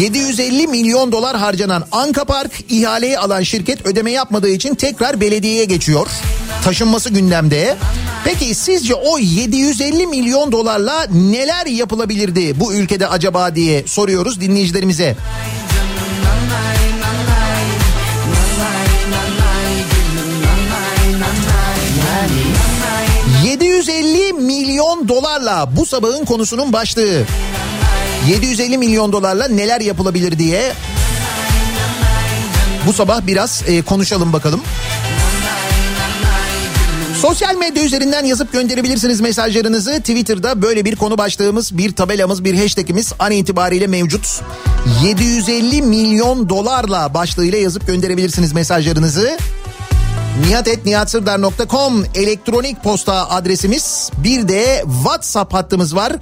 [0.00, 6.06] 750 milyon dolar harcanan Anka Park ihaleyi alan şirket ödeme yapmadığı için tekrar belediyeye geçiyor.
[6.64, 7.76] Taşınması gündemde.
[8.24, 15.16] Peki sizce o 750 milyon dolarla neler yapılabilirdi bu ülkede acaba diye soruyoruz dinleyicilerimize.
[23.78, 27.24] 750 milyon dolarla bu sabahın konusunun başlığı.
[28.28, 30.72] 750 milyon dolarla neler yapılabilir diye
[32.86, 34.60] bu sabah biraz e, konuşalım bakalım.
[37.20, 39.98] Sosyal medya üzerinden yazıp gönderebilirsiniz mesajlarınızı.
[39.98, 44.42] Twitter'da böyle bir konu başlığımız, bir tabelamız, bir hashtagimiz an itibariyle mevcut.
[45.04, 49.38] 750 milyon dolarla başlığıyla yazıp gönderebilirsiniz mesajlarınızı.
[50.46, 54.10] nihatetnihatsırdar.com elektronik posta adresimiz.
[54.24, 56.12] Bir de WhatsApp hattımız var.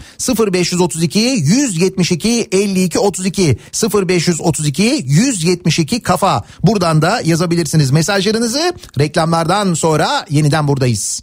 [0.52, 3.58] 0532 172 52 32
[3.94, 6.44] 0532 172 kafa.
[6.62, 8.74] Buradan da yazabilirsiniz mesajlarınızı.
[8.98, 11.22] Reklamlardan sonra yeniden buradayız.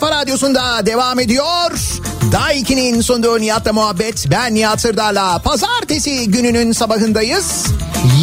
[0.00, 1.70] Kafa radyosunda devam ediyor.
[2.32, 4.26] Daiki'nin sunduğu Nihat'la muhabbet.
[4.30, 7.66] Ben Nihat Sırdar'la pazartesi gününün sabahındayız.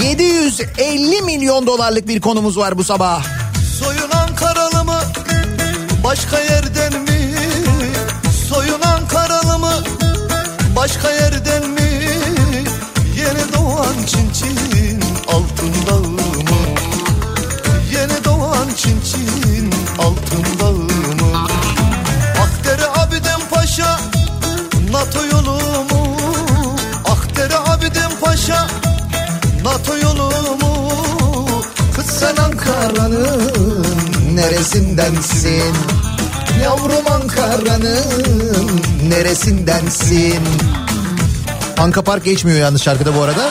[0.03, 3.23] 750 milyon dolarlık bir konumuz var bu sabah.
[3.79, 4.99] Soyun Ankaralı mı?
[6.03, 7.35] Başka yerden mi?
[8.49, 9.73] Soyun Ankaralı mı?
[10.75, 11.91] Başka yerden mi?
[13.17, 14.31] Yeni doğan çin
[32.91, 33.85] Ankara'nın
[34.35, 35.73] Neresindensin?
[36.63, 40.39] Yavrum Ankara'nın neresindensin?
[41.77, 43.49] Anka Park geçmiyor yalnız şarkıda bu arada.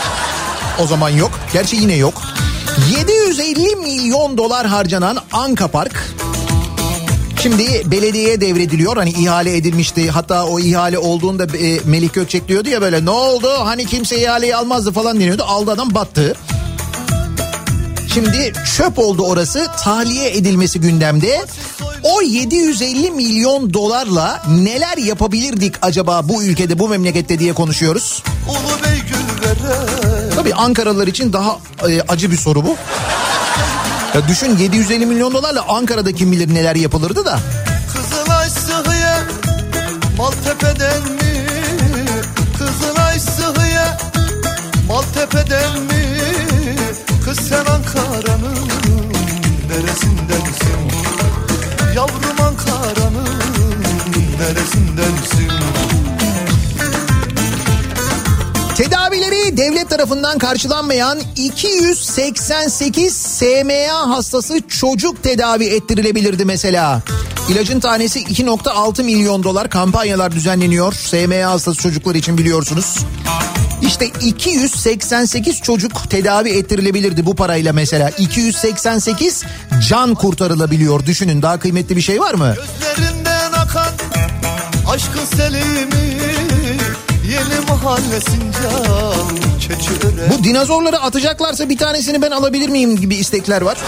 [0.83, 1.31] O zaman yok.
[1.53, 2.23] Gerçi yine yok.
[2.99, 6.15] 750 milyon dolar harcanan Anka Park
[7.43, 12.81] Şimdi belediyeye devrediliyor hani ihale edilmişti hatta o ihale olduğunda e, Melih Gökçek diyordu ya
[12.81, 16.37] böyle ne oldu hani kimse ihaleyi almazdı falan deniyordu aldı adam battı.
[18.15, 21.45] Şimdi çöp oldu orası tahliye edilmesi gündemde.
[22.03, 28.23] O 750 milyon dolarla neler yapabilirdik acaba bu ülkede bu memlekette diye konuşuyoruz.
[30.35, 31.59] Tabii Ankaralılar için daha
[31.89, 32.77] e, acı bir soru bu.
[34.15, 37.39] Ya düşün 750 milyon dolarla Ankara'da kim bilir neler yapılırdı da.
[37.93, 39.17] Kızılay Sıhhiye
[40.19, 41.47] Maltepe'den mi?
[42.59, 43.87] Kızılay Sıhhiye
[44.89, 46.10] Maltepe'den mi?
[47.31, 48.57] Kız sen Ankara'nın
[49.69, 50.81] neresindensin?
[51.97, 53.29] Yavrum Ankara'nın
[54.41, 55.51] neresindensin?
[58.77, 67.03] Tedavileri devlet tarafından karşılanmayan 288 SMA hastası çocuk tedavi ettirilebilirdi mesela.
[67.49, 70.93] İlacın tanesi 2.6 milyon dolar kampanyalar düzenleniyor.
[70.93, 72.99] SMA hastası çocuklar için biliyorsunuz.
[73.83, 78.11] İşte 288 çocuk tedavi ettirilebilirdi bu parayla mesela.
[78.11, 79.45] 288
[79.89, 81.07] can kurtarılabiliyor.
[81.07, 82.55] Düşünün daha kıymetli bir şey var mı?
[82.57, 83.93] Gözlerinden akan
[84.89, 86.21] aşkın selimi
[87.31, 88.59] Yeni mahallesince
[89.61, 93.79] keçiöre Bu dinozorları atacaklarsa bir tanesini ben alabilir miyim gibi istekler var.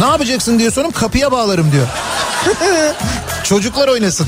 [0.00, 1.86] Ne yapacaksın diyor sorum kapıya bağlarım diyor.
[3.44, 4.26] Çocuklar oynasın.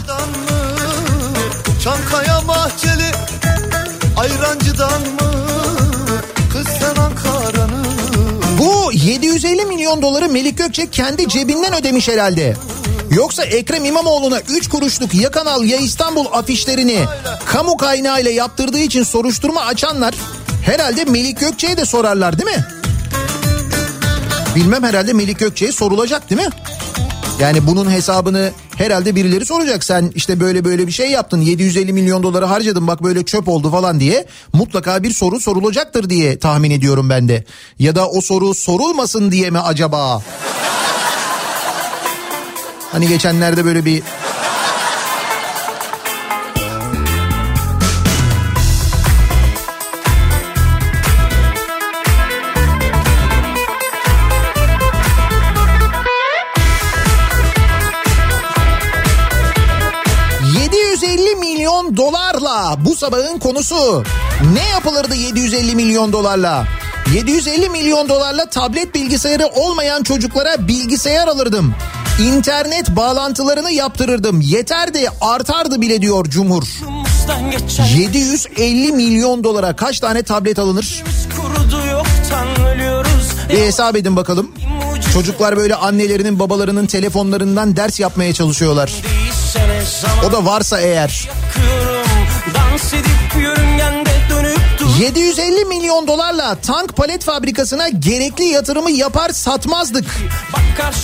[4.26, 5.32] Ayrancı'dan mı?
[6.52, 7.86] Kız sen Ankara'nın
[8.58, 12.56] Bu 750 milyon doları Melik Gökçek kendi cebinden ödemiş herhalde.
[13.10, 17.04] Yoksa Ekrem İmamoğlu'na 3 kuruşluk ya Kanal ya İstanbul afişlerini
[17.46, 20.14] kamu kaynağıyla yaptırdığı için soruşturma açanlar
[20.64, 22.64] herhalde Melik Gökçek'e de sorarlar değil mi?
[24.54, 26.48] Bilmem herhalde Melik Gökçek'e sorulacak değil mi?
[27.40, 29.84] Yani bunun hesabını herhalde birileri soracak.
[29.84, 33.70] Sen işte böyle böyle bir şey yaptın 750 milyon doları harcadın bak böyle çöp oldu
[33.70, 37.44] falan diye mutlaka bir soru sorulacaktır diye tahmin ediyorum ben de.
[37.78, 40.22] Ya da o soru sorulmasın diye mi acaba?
[42.92, 44.02] Hani geçenlerde böyle bir
[62.84, 64.04] bu sabahın konusu.
[64.54, 66.64] Ne yapılırdı 750 milyon dolarla?
[67.14, 71.74] 750 milyon dolarla tablet bilgisayarı olmayan çocuklara bilgisayar alırdım.
[72.20, 74.40] İnternet bağlantılarını yaptırırdım.
[74.40, 76.62] Yeterdi artardı bile diyor Cumhur.
[77.96, 81.04] 750 milyon dolara kaç tane tablet alınır?
[83.48, 84.52] Bir hesap edin bakalım.
[85.12, 88.92] Çocuklar böyle annelerinin babalarının telefonlarından ders yapmaya çalışıyorlar.
[90.28, 91.28] O da varsa eğer.
[91.56, 91.95] yakıyorum.
[92.76, 94.58] Dans edip yörüngende dönüp
[94.98, 100.04] 750 milyon dolarla tank palet fabrikasına gerekli yatırımı yapar satmazdık.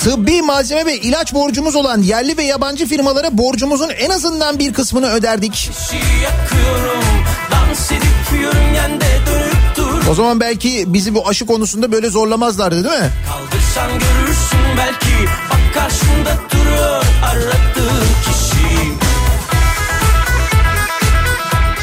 [0.05, 5.11] Tıbbi malzeme ve ilaç borcumuz olan yerli ve yabancı firmalara borcumuzun en azından bir kısmını
[5.11, 5.53] öderdik.
[5.53, 7.05] kişiyi yakıyorum
[7.51, 13.01] Dans edip yörüngende dönüp dur O zaman belki bizi bu aşı konusunda böyle zorlamazlardı değil
[13.03, 13.11] mi?
[13.29, 18.02] Kaldırsan görürsün belki Bak karşında duruyor aradığın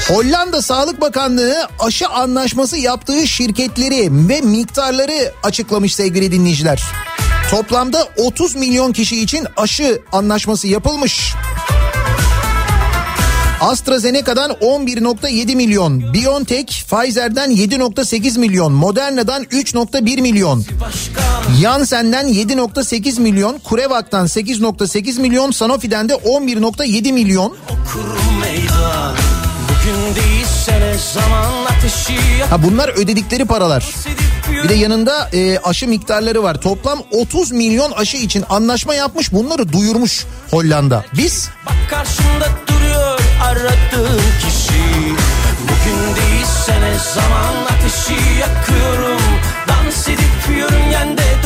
[0.09, 6.83] Hollanda Sağlık Bakanlığı aşı anlaşması yaptığı şirketleri ve miktarları açıklamış sevgili dinleyiciler.
[7.51, 11.33] Toplamda 30 milyon kişi için aşı anlaşması yapılmış.
[13.61, 20.65] AstraZeneca'dan 11.7 milyon, BioNTech, Pfizer'den 7.8 milyon, Moderna'dan 3.1 milyon,
[21.61, 27.55] Janssen'den 7.8 milyon, CureVac'tan 8.8 milyon, Sanofi'den de 11.7 milyon.
[32.49, 33.95] Ha bunlar ödedikleri paralar.
[34.63, 36.61] Bir de yanında e, aşı miktarları var.
[36.61, 39.33] Toplam 30 milyon aşı için anlaşma yapmış.
[39.33, 41.05] Bunları duyurmuş Hollanda.
[41.17, 44.83] Biz Bak karşında duruyor aradığın kişi
[45.63, 49.21] Bugün değilse ne zaman ateşi yakıyorum
[49.67, 51.38] Dans edip yörüngende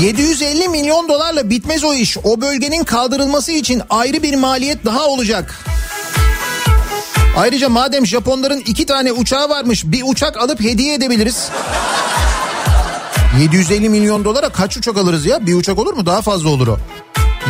[0.00, 2.16] 750 milyon dolarla bitmez o iş.
[2.24, 5.54] O bölgenin kaldırılması için ayrı bir maliyet daha olacak.
[7.36, 11.48] Ayrıca madem Japonların iki tane uçağı varmış bir uçak alıp hediye edebiliriz.
[13.40, 15.46] 750 milyon dolara kaç uçak alırız ya?
[15.46, 16.06] Bir uçak olur mu?
[16.06, 16.78] Daha fazla olur o.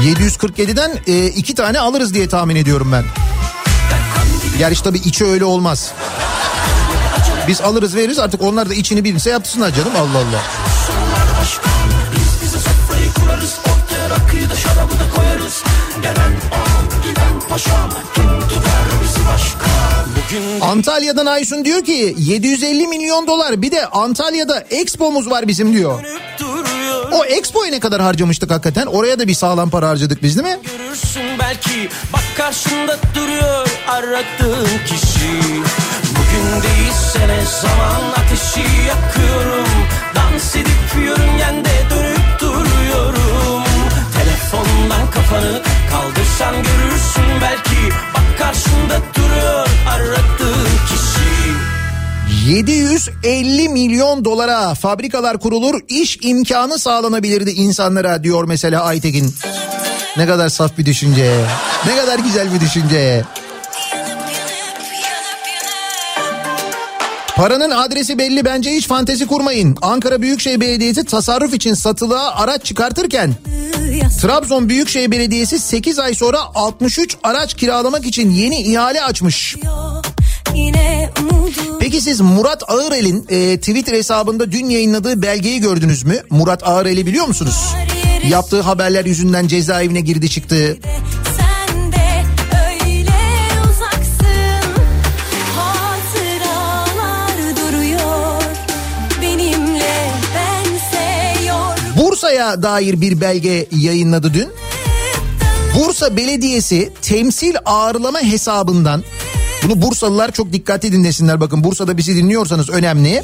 [0.03, 3.05] 747'den e, iki tane alırız diye tahmin ediyorum ben.
[4.59, 5.93] Gerçi tabii içi öyle olmaz.
[7.49, 10.76] Biz alırız veririz artık onlar da içini bilirse yapsınlar canım Allah Allah.
[20.61, 26.01] Antalya'dan Aysun diyor ki 750 milyon dolar bir de Antalya'da Expo'muz var bizim diyor.
[27.13, 28.87] O Expo'ya ne kadar harcamıştık hakikaten?
[28.87, 30.61] Oraya da bir sağlam para harcadık biz değil mi?
[30.65, 35.41] Görürsün belki bak karşında duruyor aradığın kişi
[36.11, 39.69] Bugün değilse ne zaman ateşi yakıyorum
[40.15, 42.16] Dans edip yörüngende dönüp duruyorum
[44.87, 55.81] Telefondan kafanı kaldırsan görürsün belki Bak karşında duruyor aradığın kişi 750 milyon dolara fabrikalar kurulur,
[55.89, 59.35] iş imkanı sağlanabilirdi insanlara diyor mesela Aytekin.
[60.17, 61.45] Ne kadar saf bir düşünce.
[61.87, 63.25] Ne kadar güzel bir düşünce.
[67.37, 69.77] Paranın adresi belli bence hiç fantezi kurmayın.
[69.83, 73.35] Ankara Büyükşehir Belediyesi tasarruf için satılığa araç çıkartırken
[74.23, 79.57] Trabzon Büyükşehir Belediyesi 8 ay sonra 63 araç kiralamak için yeni ihale açmış.
[81.81, 86.23] Peki siz Murat Ağırel'in e, Twitter hesabında dün yayınladığı belgeyi gördünüz mü?
[86.31, 87.57] Murat Ağırel'i biliyor musunuz?
[88.29, 90.79] Yaptığı haberler yüzünden cezaevine girdi çıktı.
[102.37, 104.49] Bursa'ya dair bir belge yayınladı dün.
[105.75, 109.05] Bursa Belediyesi temsil ağırlama hesabından
[109.63, 113.23] bunu Bursalılar çok dikkatli dinlesinler bakın Bursa'da bizi dinliyorsanız önemli.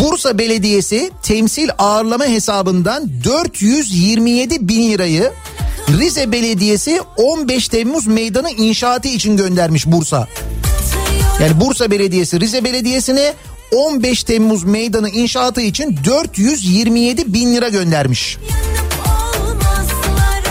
[0.00, 5.32] Bursa Belediyesi temsil ağırlama hesabından 427 bin lirayı
[5.98, 10.28] Rize Belediyesi 15 Temmuz meydanı inşaatı için göndermiş Bursa.
[11.40, 13.34] Yani Bursa Belediyesi Rize Belediyesi'ne
[13.72, 18.38] 15 Temmuz meydanı inşaatı için 427 bin lira göndermiş.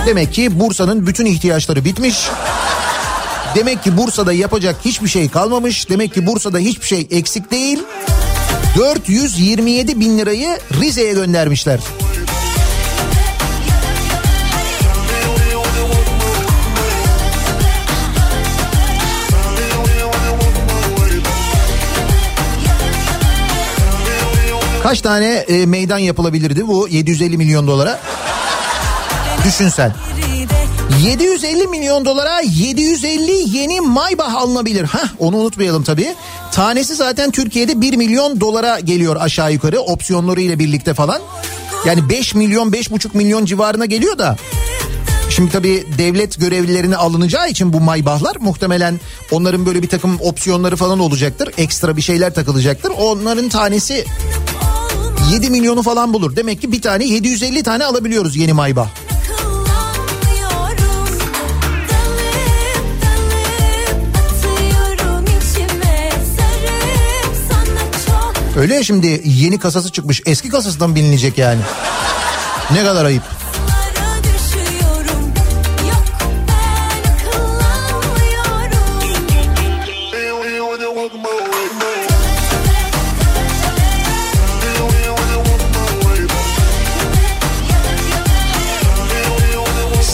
[0.06, 2.30] Demek ki Bursa'nın bütün ihtiyaçları bitmiş.
[3.56, 5.90] Demek ki Bursa'da yapacak hiçbir şey kalmamış.
[5.90, 7.80] Demek ki Bursa'da hiçbir şey eksik değil.
[8.78, 11.80] 427 bin lirayı Rize'ye göndermişler.
[24.84, 28.00] Kaç tane e, meydan yapılabilirdi bu 750 milyon dolara?
[29.46, 29.94] Düşün sen.
[31.04, 34.84] 750 milyon dolara 750 yeni Maybach alınabilir.
[34.84, 36.16] Hah onu unutmayalım tabii.
[36.52, 41.22] Tanesi zaten Türkiye'de 1 milyon dolara geliyor aşağı yukarı opsiyonları ile birlikte falan.
[41.86, 44.38] Yani 5 milyon 5,5 milyon civarına geliyor da.
[45.30, 49.00] Şimdi tabii devlet görevlilerine alınacağı için bu Maybach'lar muhtemelen
[49.32, 51.50] onların böyle bir takım opsiyonları falan olacaktır.
[51.58, 52.92] Ekstra bir şeyler takılacaktır.
[53.00, 54.06] Onların tanesi
[55.32, 56.36] 7 milyonu falan bulur.
[56.36, 58.90] Demek ki bir tane 750 tane alabiliyoruz yeni Maybach.
[68.58, 70.22] Öyle ya şimdi yeni kasası çıkmış.
[70.26, 71.62] Eski kasasından bilinecek yani.
[72.72, 73.41] Ne kadar ayıp.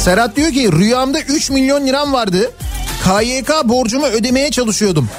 [0.08, 2.52] Serhat diyor ki rüyamda 3 milyon liram vardı.
[3.04, 5.10] KYK borcumu ödemeye çalışıyordum.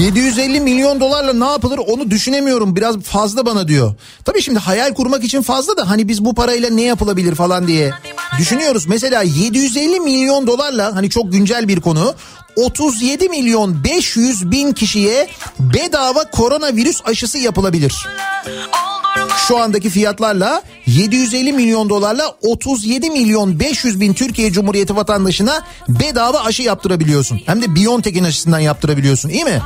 [0.00, 3.94] 750 milyon dolarla ne yapılır onu düşünemiyorum biraz fazla bana diyor.
[4.24, 7.90] Tabii şimdi hayal kurmak için fazla da hani biz bu parayla ne yapılabilir falan diye
[8.38, 8.86] düşünüyoruz.
[8.86, 12.14] Mesela 750 milyon dolarla hani çok güncel bir konu
[12.56, 15.28] 37 milyon 500 bin kişiye
[15.58, 18.06] bedava koronavirüs aşısı yapılabilir.
[19.48, 26.62] Şu andaki fiyatlarla 750 milyon dolarla 37 milyon 500 bin Türkiye Cumhuriyeti vatandaşına bedava aşı
[26.62, 27.40] yaptırabiliyorsun.
[27.46, 29.62] Hem de BioNTech'in aşısından yaptırabiliyorsun iyi mi?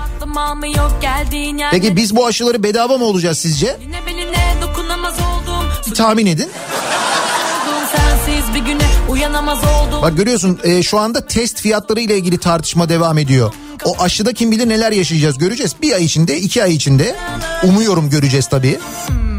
[1.71, 3.77] Peki biz bu aşıları bedava mı olacağız sizce?
[5.91, 6.51] Bir tahmin edin.
[10.03, 13.53] Bak görüyorsun e, şu anda test fiyatları ile ilgili tartışma devam ediyor.
[13.85, 15.75] O aşıda kim bilir neler yaşayacağız göreceğiz.
[15.83, 17.17] Bir ay içinde iki ay içinde
[17.63, 18.79] umuyorum göreceğiz tabii.
[19.09, 19.34] Yakin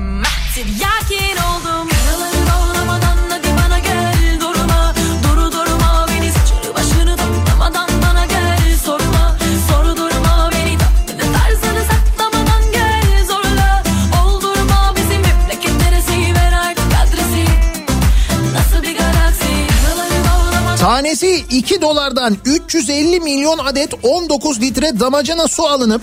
[20.95, 26.01] Tanesi 2 dolardan 350 milyon adet 19 litre damacana su alınıp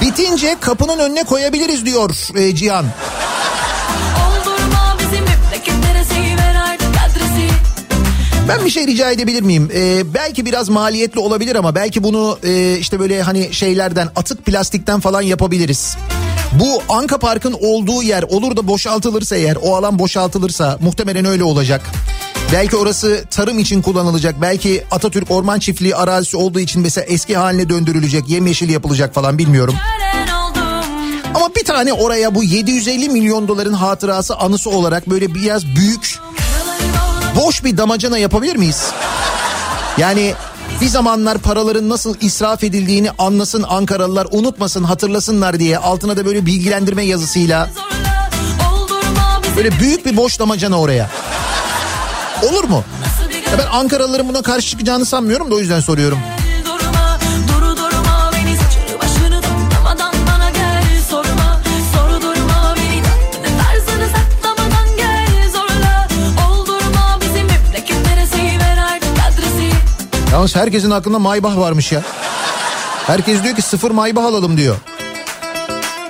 [0.00, 2.86] bitince kapının önüne koyabiliriz diyor e, Cihan.
[8.48, 9.70] Ben bir şey rica edebilir miyim?
[9.74, 15.00] Ee, belki biraz maliyetli olabilir ama belki bunu e, işte böyle hani şeylerden atık plastikten
[15.00, 15.96] falan yapabiliriz.
[16.52, 21.82] Bu Anka Park'ın olduğu yer olur da boşaltılırsa eğer o alan boşaltılırsa muhtemelen öyle olacak.
[22.52, 24.40] Belki orası tarım için kullanılacak.
[24.40, 29.74] Belki Atatürk Orman Çiftliği arazisi olduğu için mesela eski haline döndürülecek, yemyeşil yapılacak falan bilmiyorum.
[31.34, 36.18] Ama bir tane oraya bu 750 milyon doların hatırası anısı olarak böyle biraz büyük
[37.36, 38.86] boş bir damacana yapabilir miyiz?
[39.98, 40.34] Yani
[40.80, 47.04] bir zamanlar paraların nasıl israf edildiğini anlasın Ankaralılar unutmasın hatırlasınlar diye altına da böyle bilgilendirme
[47.04, 47.70] yazısıyla
[49.56, 51.10] böyle büyük bir boş damacana oraya.
[52.42, 52.84] Olur mu?
[53.52, 56.18] Ya ben Ankaralıların buna karşı çıkacağını sanmıyorum da o yüzden soruyorum.
[70.32, 72.02] Yalnız herkesin aklında Maybach varmış ya.
[73.06, 74.76] Herkes diyor ki sıfır Maybach alalım diyor.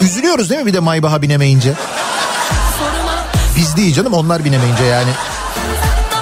[0.01, 1.73] Üzülüyoruz değil mi bir de Maybach'a binemeyince?
[3.57, 5.11] Biz değil canım onlar binemeyince yani.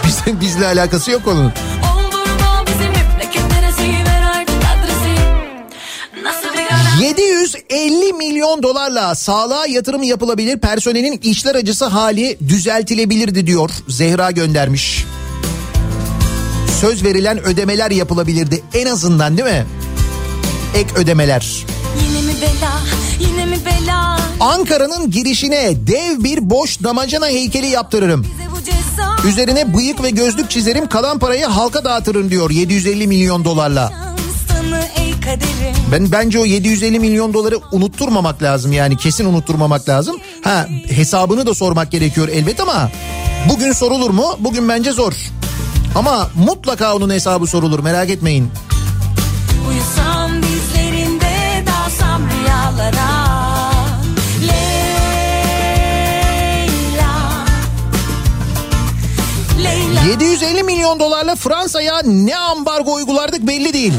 [0.09, 1.45] Biz, bizle alakası yok onun.
[1.45, 5.21] oldurma bizim memleket neresi ver artık adresi.
[6.23, 13.71] Nasıl bir gara 750 milyon dolarla sağlığa yatırım yapılabilir personelin içler acısı hali düzeltilebilirdi diyor
[13.89, 15.05] Zehra göndermiş.
[16.81, 19.67] Söz verilen ödemeler yapılabilirdi en azından değil mi?
[20.75, 21.67] Ek ödemeler.
[22.03, 22.78] Yine mi bela,
[23.21, 28.27] yine mi bela, Ankara'nın girişine dev bir boş damacana heykeli yaptırırım.
[29.29, 33.93] Üzerine bıyık ve gözlük çizerim kalan parayı halka dağıtırım diyor 750 milyon dolarla.
[35.93, 40.17] Ben bence o 750 milyon doları unutturmamak lazım yani kesin unutturmamak lazım.
[40.45, 42.91] Ha hesabını da sormak gerekiyor elbet ama
[43.49, 44.25] bugün sorulur mu?
[44.39, 45.13] Bugün bence zor.
[45.95, 48.51] Ama mutlaka onun hesabı sorulur merak etmeyin.
[49.69, 50.08] Uyusam
[52.79, 53.73] rüyalara
[54.41, 55.05] Leyla
[59.65, 63.95] Leyla 750 milyon dolarla Fransa'ya ne ambargo uygulardık belli değil.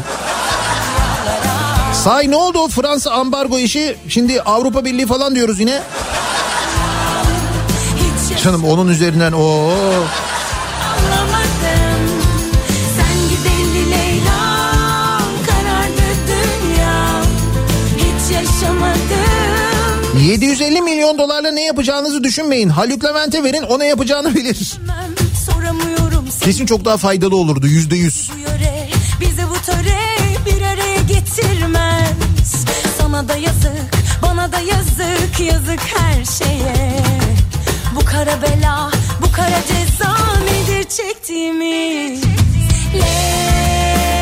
[1.94, 3.98] Say ne oldu Fransa ambargo işi?
[4.08, 5.82] Şimdi Avrupa Birliği falan diyoruz yine.
[8.44, 9.72] Canım onun üzerinden o
[20.30, 22.70] 750 milyon dolarla ne yapacağınızı düşünmeyin.
[22.70, 24.80] Haluk Levent'e verin o ne yapacağını bilir.
[26.44, 28.32] Kesin çok daha faydalı olurdu yüzde yüz.
[29.22, 30.00] Bizi bu töre
[30.46, 32.66] bir araya getirmez
[32.98, 37.04] Sana da yazık bana da yazık yazık her şeye
[37.96, 40.16] Bu kara bela bu kara ceza
[40.46, 42.22] nedir çektiğimiz
[42.94, 44.19] Leyla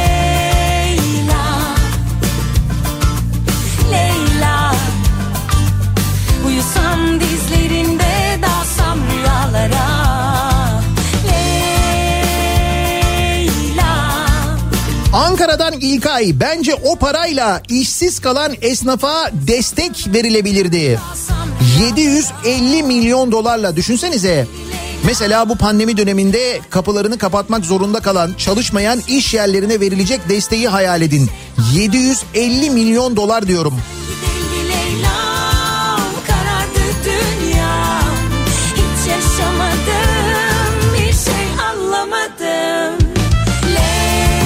[15.47, 20.99] Ankara'dan İlkay bence o parayla işsiz kalan esnafa destek verilebilirdi.
[21.79, 24.47] 750 milyon dolarla düşünsenize.
[25.05, 31.29] Mesela bu pandemi döneminde kapılarını kapatmak zorunda kalan çalışmayan iş yerlerine verilecek desteği hayal edin.
[31.73, 33.73] 750 milyon dolar diyorum.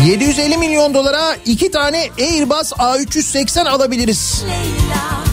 [0.06, 4.44] 750 milyon dolara iki tane Airbus A380 alabiliriz.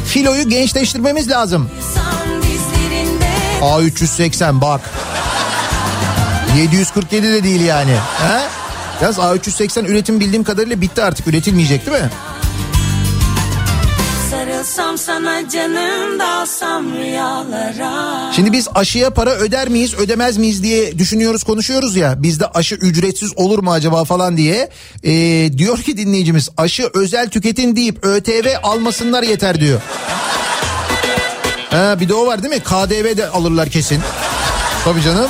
[0.06, 1.70] Filoyu gençleştirmemiz lazım.
[1.94, 3.28] san dizlerinde
[3.60, 4.80] A380 bak.
[6.58, 7.92] 747 de değil yani.
[8.18, 8.40] He?
[9.02, 12.10] Yalnız A380 üretim bildiğim kadarıyla bitti artık üretilmeyecek değil mi?
[15.08, 21.96] Sana canım dalsam rüyalara Şimdi biz aşıya para öder miyiz ödemez miyiz diye düşünüyoruz konuşuyoruz
[21.96, 22.22] ya.
[22.22, 24.70] Bizde aşı ücretsiz olur mu acaba falan diye.
[25.04, 25.10] Ee,
[25.58, 29.80] diyor ki dinleyicimiz aşı özel tüketim deyip ÖTV almasınlar yeter diyor.
[31.70, 32.60] Ha, bir de o var değil mi?
[32.60, 34.00] KDV de alırlar kesin.
[34.84, 35.28] Tabii canım.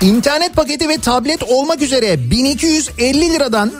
[0.00, 3.72] İnternet paketi ve tablet olmak üzere 1250 liradan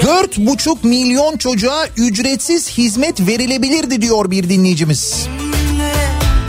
[0.00, 5.26] 4,5 milyon çocuğa ücretsiz hizmet verilebilirdi diyor bir dinleyicimiz.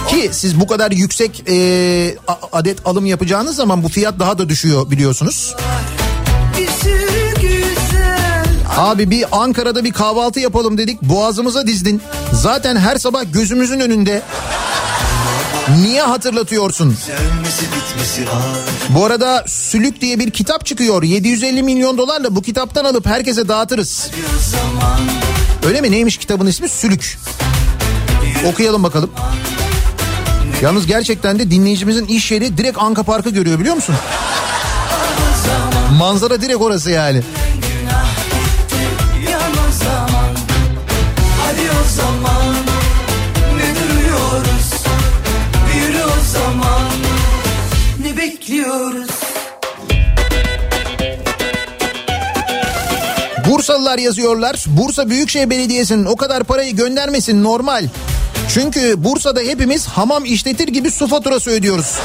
[0.09, 2.15] Ki siz bu kadar yüksek e,
[2.51, 5.55] adet alım yapacağınız zaman bu fiyat daha da düşüyor biliyorsunuz.
[8.77, 12.01] Abi bir Ankara'da bir kahvaltı yapalım dedik boğazımıza dizdin.
[12.33, 14.21] Zaten her sabah gözümüzün önünde.
[15.69, 16.97] Niye hatırlatıyorsun?
[18.89, 21.03] Bu arada Sülük diye bir kitap çıkıyor.
[21.03, 24.09] 750 milyon dolarla bu kitaptan alıp herkese dağıtırız.
[25.67, 25.91] Öyle mi?
[25.91, 26.69] Neymiş kitabın ismi?
[26.69, 27.19] Sülük.
[28.45, 29.11] Okuyalım bakalım.
[30.61, 33.95] Yalnız gerçekten de dinleyicimizin iş yeri direkt Anka Park'ı görüyor biliyor musun?
[35.97, 37.21] Manzara direkt orası yani.
[39.31, 40.35] yan o zaman
[41.45, 42.34] Hadi o zaman
[53.65, 54.65] Bursalılar yazıyorlar.
[54.67, 57.87] Bursa Büyükşehir Belediyesi'nin o kadar parayı göndermesin normal.
[58.53, 61.95] Çünkü Bursa'da hepimiz hamam işletir gibi su faturası ödüyoruz.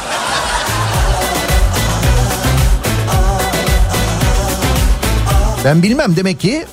[5.64, 6.64] Ben bilmem demek ki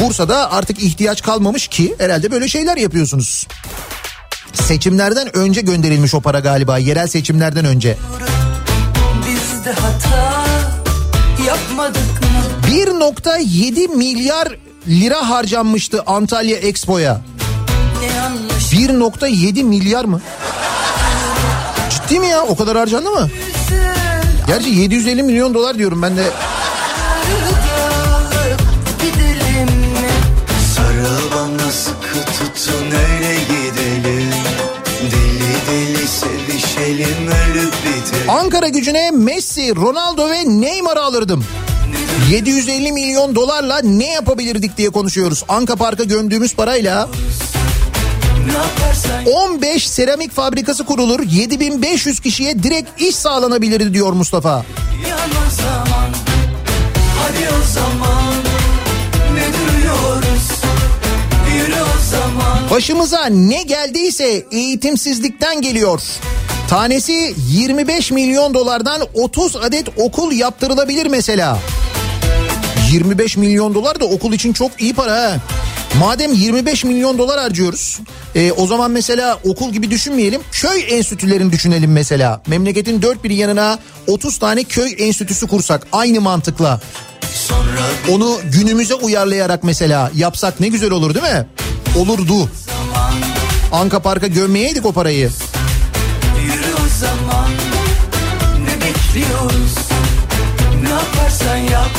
[0.00, 3.46] Bursa'da artık ihtiyaç kalmamış ki herhalde böyle şeyler yapıyorsunuz.
[4.52, 7.96] Seçimlerden önce gönderilmiş o para galiba yerel seçimlerden önce.
[8.20, 8.33] Biz
[12.74, 14.58] 1.7 milyar
[14.88, 17.20] lira harcanmıştı Antalya Expo'ya.
[18.00, 20.20] Ne yanlış 1.7 milyar mı?
[21.90, 22.42] Ciddi mi ya?
[22.42, 23.30] O kadar harcandı mı?
[24.46, 26.30] Gerçi 750 milyon dolar diyorum ben de.
[30.76, 34.30] Sarıl bana sıkı tutun öyle gidelim
[35.00, 41.44] Deli deli sevişelim ölüp bitelim Ankara gücüne Messi, Ronaldo ve Neymar'ı alırdım.
[42.30, 45.44] 750 milyon dolarla ne yapabilirdik diye konuşuyoruz.
[45.48, 47.08] Anka Park'a gömdüğümüz parayla
[48.46, 51.20] Ne yaparsan 15 seramik fabrikası kurulur.
[51.30, 54.50] 7500 kişiye direkt iş sağlanabilirdi diyor Mustafa.
[55.08, 56.10] yan o zaman
[57.18, 58.34] Hadi o zaman
[59.34, 60.50] Ne duruyoruz
[61.56, 66.00] Yürü o zaman Başımıza ne geldiyse eğitimsizlikten geliyor.
[66.68, 71.58] Tanesi 25 milyon dolardan 30 adet okul yaptırılabilir mesela.
[72.92, 75.36] 25 milyon dolar da okul için çok iyi para ha.
[75.98, 77.98] Madem 25 milyon dolar harcıyoruz
[78.34, 82.42] e, o zaman mesela okul gibi düşünmeyelim köy enstitülerini düşünelim mesela.
[82.46, 86.80] Memleketin dört bir yanına 30 tane köy enstitüsü kursak aynı mantıkla.
[88.10, 91.46] Onu günümüze uyarlayarak mesela yapsak ne güzel olur değil mi?
[91.98, 92.50] Olurdu.
[93.72, 95.30] Anka Park'a gömmeyeydik o parayı.
[96.44, 97.50] Yürü o zaman
[98.64, 99.74] Ne bekliyoruz
[100.82, 101.90] Ne yaparsan yap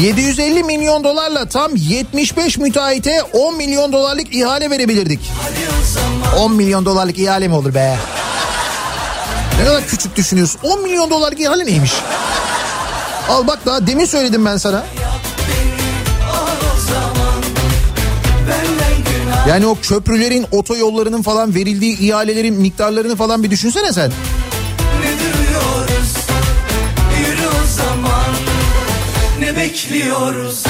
[0.00, 5.20] 750 milyon dolarla tam 75 müteahhite 10 milyon dolarlık ihale verebilirdik.
[5.42, 7.96] Hadi o zaman 10 milyon dolarlık ihale mi olur be?
[9.58, 10.60] Ne kadar küçük düşünüyorsun.
[10.62, 11.92] 10 milyon dolarlık ihale neymiş?
[13.28, 14.84] Al bak daha demin söyledim ben sana.
[19.48, 24.12] Yani o köprülerin, otoyollarının falan verildiği ihalelerin miktarlarını falan bir düşünsene sen.
[29.58, 30.64] bekliyoruz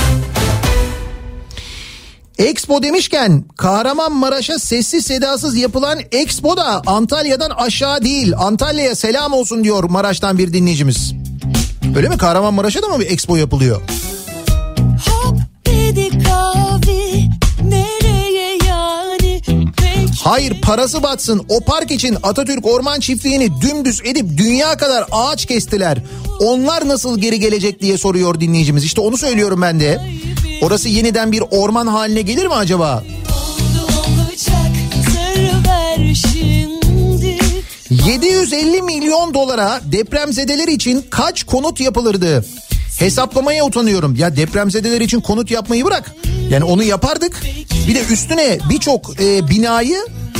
[2.39, 8.32] Expo demişken Kahramanmaraş'a sessiz sedasız yapılan Expo da Antalya'dan aşağı değil.
[8.39, 11.12] Antalya'ya selam olsun diyor Maraş'tan bir dinleyicimiz.
[11.97, 12.18] Öyle mi?
[12.18, 13.80] Kahramanmaraş'a da mı bir Expo yapılıyor?
[20.29, 21.47] Hayır parası batsın.
[21.49, 25.99] O park için Atatürk Orman Çiftliği'ni dümdüz edip dünya kadar ağaç kestiler.
[26.41, 28.85] Onlar nasıl geri gelecek diye soruyor dinleyicimiz.
[28.85, 30.01] İşte onu söylüyorum ben de.
[30.62, 33.05] Orası yeniden bir orman haline gelir mi acaba?
[34.09, 34.72] olacak
[35.05, 37.39] sır ver şimdi
[37.91, 42.45] 750 milyon dolara depremzedeler için kaç konut yapılırdı?
[42.99, 44.16] Hesaplamaya utanıyorum.
[44.16, 46.14] Ya depremzedeler için konut yapmayı bırak.
[46.51, 47.43] Yani onu yapardık.
[47.89, 49.99] Bir de üstüne birçok e, binayı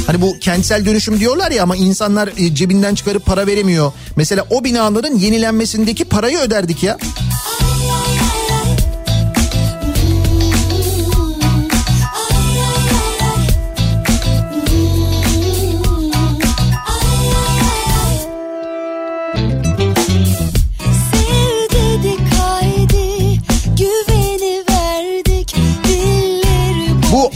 [0.09, 3.93] hani bu kentsel dönüşüm diyorlar ya ama insanlar e, cebinden çıkarıp para veremiyor.
[4.17, 6.99] Mesela o binaların yenilenmesindeki parayı öderdik ya.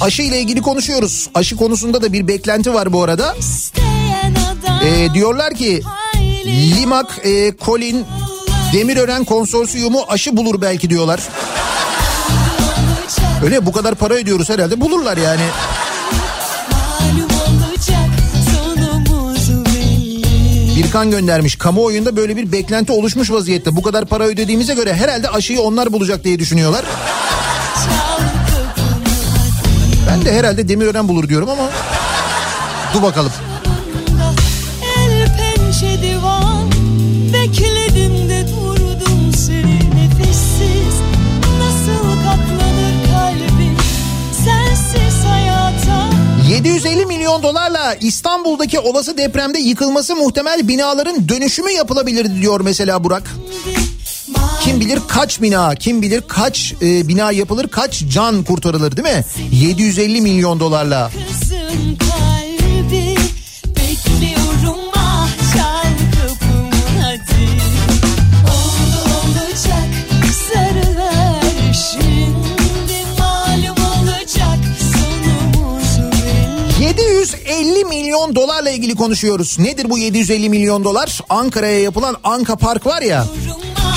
[0.03, 1.29] Aşı ile ilgili konuşuyoruz.
[1.35, 3.35] Aşı konusunda da bir beklenti var bu arada.
[3.39, 5.83] isteyen adam E, diyorlar ki
[6.47, 8.05] Limak, e, Colin,
[8.73, 11.21] Demirören konsorsiyumu aşı bulur belki diyorlar.
[13.45, 15.43] Öyle bu kadar para ödüyoruz herhalde bulurlar yani.
[20.77, 21.57] Birkan göndermiş.
[21.57, 23.77] Kamuoyunda böyle bir beklenti oluşmuş vaziyette.
[23.77, 26.85] Bu kadar para ödediğimize göre herhalde aşıyı onlar bulacak diye düşünüyorlar.
[30.23, 31.71] Ben de herhalde Demirören bulur diyorum ama
[32.95, 33.33] dur bakalım.
[34.19, 34.35] da
[34.99, 36.71] el pençe divan
[37.33, 41.01] bekledin de durdum seni nefessiz
[41.59, 43.77] nasıl katlanır kalbim
[44.45, 46.11] sensiz hayata
[46.49, 53.23] 750 milyon dolarla İstanbul'daki olası depremde yıkılması muhtemel binaların dönüşümü yapılabilir diyor mesela Burak.
[54.73, 59.25] Kim bilir kaç bina, kim bilir kaç e, bina yapılır, kaç can kurtarılır değil mi?
[59.53, 61.11] 750 milyon dolarla.
[61.31, 63.17] Kızın kalbi
[63.67, 65.29] bekliyorum ah
[68.45, 69.89] Oldu olacak
[70.85, 71.23] olacak
[76.81, 79.59] 750 milyon dolarla ilgili konuşuyoruz.
[79.59, 81.21] Nedir bu 750 milyon dolar?
[81.29, 83.27] Ankara'ya yapılan Anka Park var ya.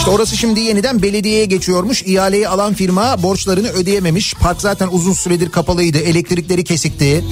[0.06, 2.03] İşte orası şimdi yeniden belediyeye geçiyormuş.
[2.03, 4.34] İhaleyi alan firma borçlarını ödeyememiş.
[4.34, 5.97] Park zaten uzun süredir kapalıydı.
[5.97, 7.24] Elektrikleri kesikti.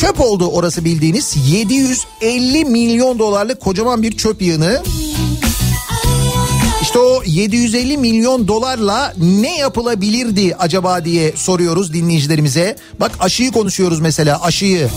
[0.00, 1.36] Çöp oldu orası bildiğiniz.
[1.50, 4.82] 750 milyon dolarlık kocaman bir çöp yığını.
[6.86, 12.76] İşte o 750 milyon dolarla ne yapılabilirdi acaba diye soruyoruz dinleyicilerimize.
[13.00, 14.88] Bak aşıyı konuşuyoruz mesela aşıyı.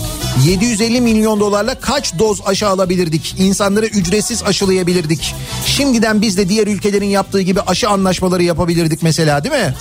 [0.46, 3.34] 750 milyon dolarla kaç doz aşı alabilirdik?
[3.38, 5.34] İnsanları ücretsiz aşılayabilirdik.
[5.66, 9.74] Şimdiden biz de diğer ülkelerin yaptığı gibi aşı anlaşmaları yapabilirdik mesela değil mi?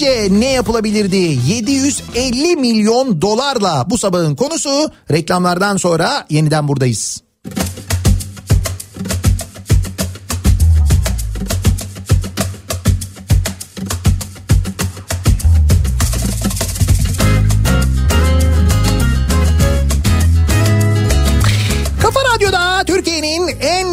[0.00, 1.16] Sizce ne yapılabilirdi?
[1.16, 7.22] 750 milyon dolarla bu sabahın konusu reklamlardan sonra yeniden buradayız.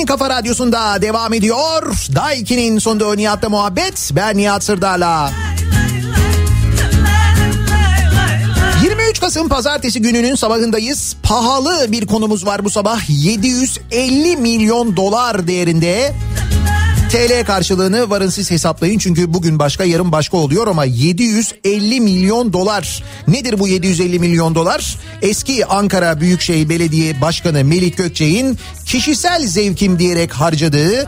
[0.07, 1.95] Kafa radyosunda devam ediyor.
[2.15, 4.11] Daiki'nin sonunda Nihat'la muhabbet.
[4.15, 5.46] Ben Nihat Sırdar'la.
[9.17, 11.15] 23 Kasım pazartesi gününün sabahındayız.
[11.23, 13.01] Pahalı bir konumuz var bu sabah.
[13.09, 16.13] 750 milyon dolar değerinde.
[17.11, 23.03] TL karşılığını varın siz hesaplayın çünkü bugün başka yarın başka oluyor ama 750 milyon dolar.
[23.27, 24.95] Nedir bu 750 milyon dolar?
[25.21, 31.07] Eski Ankara Büyükşehir Belediye Başkanı Melik Gökçek'in kişisel zevkim diyerek harcadığı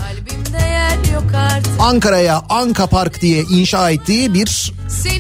[1.80, 4.74] Ankara'ya Anka Park diye inşa ettiği bir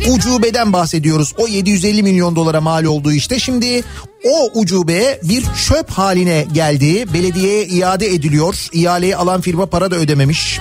[0.09, 1.33] ucubeden bahsediyoruz.
[1.37, 3.39] O 750 milyon dolara mal olduğu işte.
[3.39, 3.83] Şimdi
[4.23, 7.13] o ucube bir çöp haline geldi.
[7.13, 8.67] Belediyeye iade ediliyor.
[8.73, 10.59] İhaleyi alan firma para da ödememiş.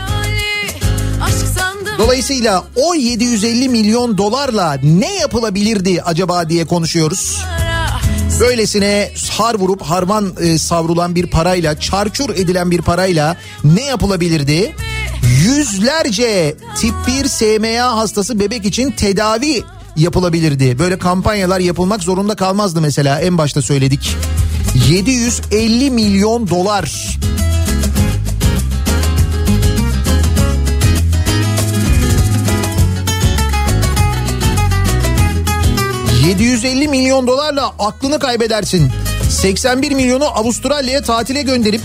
[1.98, 7.38] Dolayısıyla o 750 milyon dolarla ne yapılabilirdi acaba diye konuşuyoruz.
[8.40, 14.74] Böylesine har vurup harman e, savrulan bir parayla, çarçur edilen bir parayla ne yapılabilirdi?
[15.22, 19.62] Yüzlerce tip 1 SMA hastası bebek için tedavi
[19.96, 20.78] yapılabilirdi.
[20.78, 24.16] Böyle kampanyalar yapılmak zorunda kalmazdı mesela en başta söyledik.
[24.88, 27.18] 750 milyon dolar.
[36.28, 38.90] ...750 milyon dolarla aklını kaybedersin.
[39.30, 41.80] 81 milyonu Avustralya'ya tatile gönderip...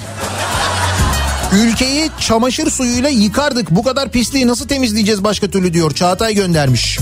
[1.55, 3.71] ...ülkeyi çamaşır suyuyla yıkardık.
[3.71, 5.91] Bu kadar pisliği nasıl temizleyeceğiz başka türlü diyor.
[5.91, 6.99] Çağatay göndermiş.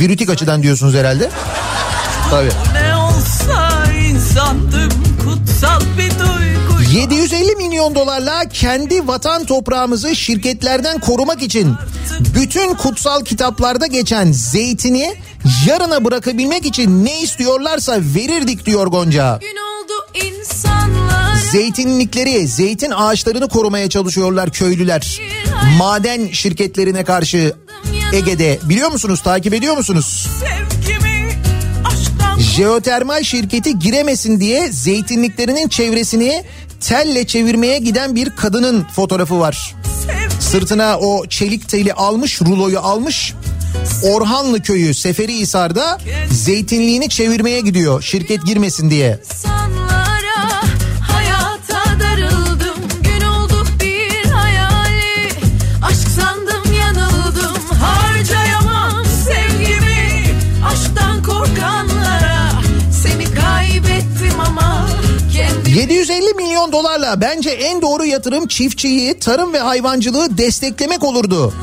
[0.00, 1.30] Virütik açıdan diyorsunuz herhalde.
[2.30, 2.50] Tabii.
[2.72, 4.90] Ne olsa insandım
[5.24, 11.74] kutsal bir duygu 750 milyon dolarla kendi vatan toprağımızı şirketlerden korumak için
[12.34, 15.14] bütün kutsal kitaplarda geçen zeytini
[15.66, 19.38] yarına bırakabilmek için ne istiyorlarsa verirdik diyor Gonca.
[19.40, 20.39] Gün oldu insanlar
[21.52, 25.20] Zeytinlikleri, zeytin ağaçlarını korumaya çalışıyorlar köylüler.
[25.78, 27.54] Maden şirketlerine karşı
[28.12, 30.28] Ege'de biliyor musunuz takip ediyor musunuz?
[32.56, 36.44] Jeotermal şirketi giremesin diye zeytinliklerinin çevresini
[36.80, 39.74] telle çevirmeye giden bir kadının fotoğrafı var.
[40.40, 43.34] Sırtına o çelik teli almış, ruloyu almış.
[44.02, 45.98] Orhanlı köyü Seferihisar'da
[46.30, 49.20] zeytinliğini çevirmeye gidiyor şirket girmesin diye.
[49.34, 49.79] insanlara
[67.16, 71.54] bence en doğru yatırım çiftçiyi, tarım ve hayvancılığı desteklemek olurdu.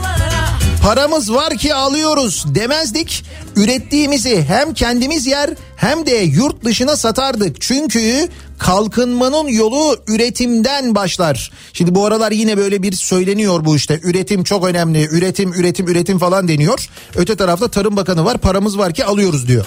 [0.84, 3.26] Paramız var ki alıyoruz demezdik.
[3.56, 7.62] Ürettiğimizi hem kendimiz yer hem de yurt dışına satardık.
[7.62, 8.30] Çünkü
[8.60, 11.52] kalkınmanın yolu üretimden başlar.
[11.74, 14.00] Şimdi bu aralar yine böyle bir söyleniyor bu işte.
[14.04, 15.08] Üretim çok önemli.
[15.12, 16.90] Üretim, üretim, üretim falan deniyor.
[17.16, 18.38] Öte tarafta Tarım Bakanı var.
[18.38, 19.66] Paramız var ki alıyoruz diyor.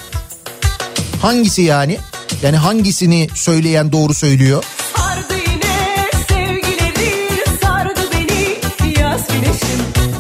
[1.23, 1.99] Hangisi yani?
[2.43, 4.65] Yani hangisini söyleyen doğru söylüyor?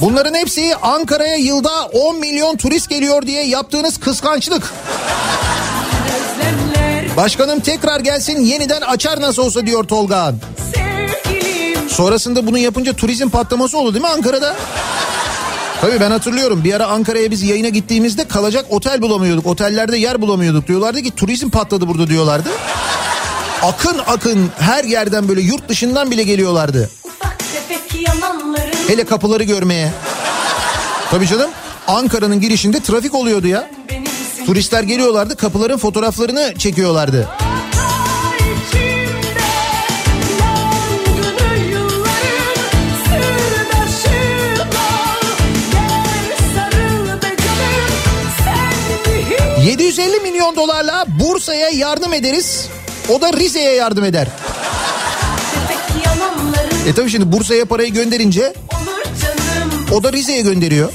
[0.01, 4.73] Bunların hepsi Ankara'ya yılda 10 milyon turist geliyor diye yaptığınız kıskançlık.
[7.17, 10.35] Başkanım tekrar gelsin yeniden açar nasıl olsa diyor Tolga.
[11.89, 14.57] Sonrasında bunu yapınca turizm patlaması oldu değil mi Ankara'da?
[15.81, 19.47] Tabii ben hatırlıyorum bir ara Ankara'ya biz yayına gittiğimizde kalacak otel bulamıyorduk.
[19.47, 22.49] Otellerde yer bulamıyorduk diyorlardı ki turizm patladı burada diyorlardı.
[23.63, 26.91] Akın akın her yerden böyle yurt dışından bile geliyorlardı.
[28.91, 29.93] Hele kapıları görmeye.
[31.11, 31.51] Tabii canım
[31.87, 33.71] Ankara'nın girişinde trafik oluyordu ya.
[34.47, 37.29] Turistler geliyorlardı kapıların fotoğraflarını çekiyorlardı.
[38.39, 39.43] İçimde
[40.41, 44.87] yangını yılların sırdaşıma
[45.73, 48.73] Gel sarıl be canım sen
[49.57, 52.69] bir 750 milyon dolarla Bursa'ya yardım ederiz.
[53.09, 54.29] O da Rize'ye yardım eder.
[56.87, 58.53] E tabii şimdi Bursa'ya parayı gönderince
[59.93, 60.93] o da Rize'ye gönderiyor.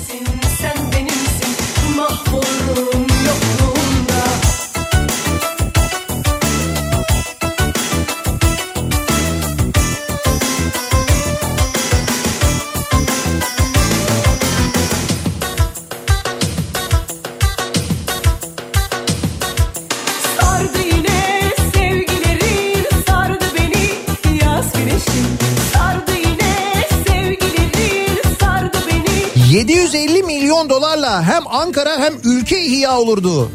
[31.76, 33.52] Ankara hem ülke ihya olurdu.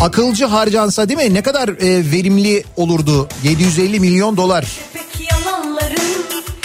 [0.00, 1.34] Akılcı harcansa değil mi?
[1.34, 4.66] Ne kadar e, verimli olurdu 750 milyon dolar.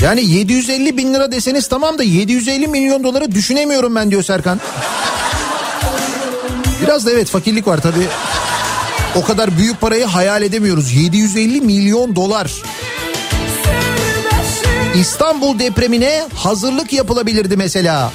[0.01, 4.59] Yani 750 bin lira deseniz tamam da 750 milyon doları düşünemiyorum ben diyor Serkan.
[6.83, 8.07] Biraz da evet fakirlik var tabii.
[9.15, 10.91] O kadar büyük parayı hayal edemiyoruz.
[10.91, 12.51] 750 milyon dolar.
[14.95, 18.11] İstanbul depremine hazırlık yapılabilirdi mesela.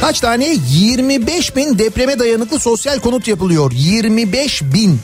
[0.00, 0.56] Kaç tane?
[0.70, 3.72] 25 bin depreme dayanıklı sosyal konut yapılıyor.
[3.74, 5.00] 25 bin.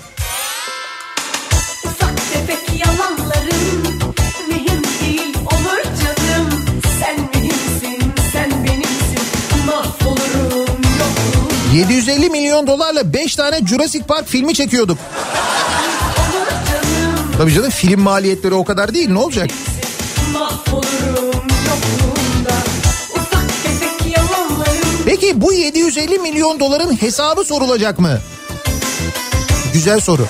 [1.85, 3.82] Ufak tefek yalanların
[4.48, 6.51] mühim değil olur canım
[7.01, 9.20] Sen benimsin sen benimsin
[9.66, 14.98] mahvolurum yokluğunda 750 milyon dolarla 5 tane Jurassic Park filmi çekiyorduk.
[17.39, 19.51] Tabii canım film maliyetleri o kadar değil ne olacak?
[20.32, 21.32] mahvolurum
[25.12, 28.18] Peki bu 750 milyon doların hesabı sorulacak mı?
[29.72, 30.26] Güzel soru.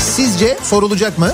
[0.00, 1.32] Sizce sorulacak mı?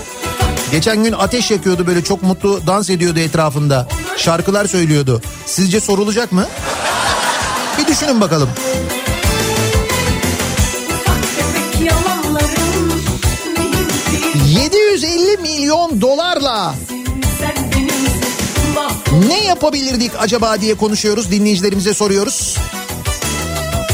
[0.71, 3.89] Geçen gün ateş yakıyordu böyle çok mutlu dans ediyordu etrafında.
[4.17, 5.23] Şarkılar söylüyordu.
[5.47, 6.47] Sizce sorulacak mı?
[7.79, 8.49] Bir düşünün bakalım.
[11.85, 12.93] yalanların
[14.47, 16.75] 750 milyon dolarla
[19.29, 22.57] ne yapabilirdik acaba diye konuşuyoruz dinleyicilerimize soruyoruz.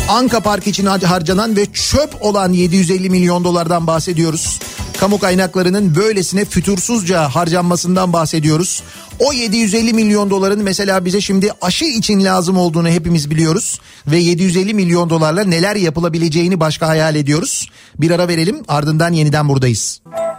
[0.09, 4.61] Anka Park için har- harcanan ve çöp olan 750 milyon dolardan bahsediyoruz.
[4.99, 8.83] Kamu kaynaklarının böylesine fütursuzca harcanmasından bahsediyoruz.
[9.19, 13.81] O 750 milyon doların mesela bize şimdi aşı için lazım olduğunu hepimiz biliyoruz.
[14.07, 17.69] Ve 750 milyon dolarla neler yapılabileceğini başka hayal ediyoruz.
[17.99, 20.01] Bir ara verelim ardından yeniden buradayız.
[20.05, 20.30] Kafa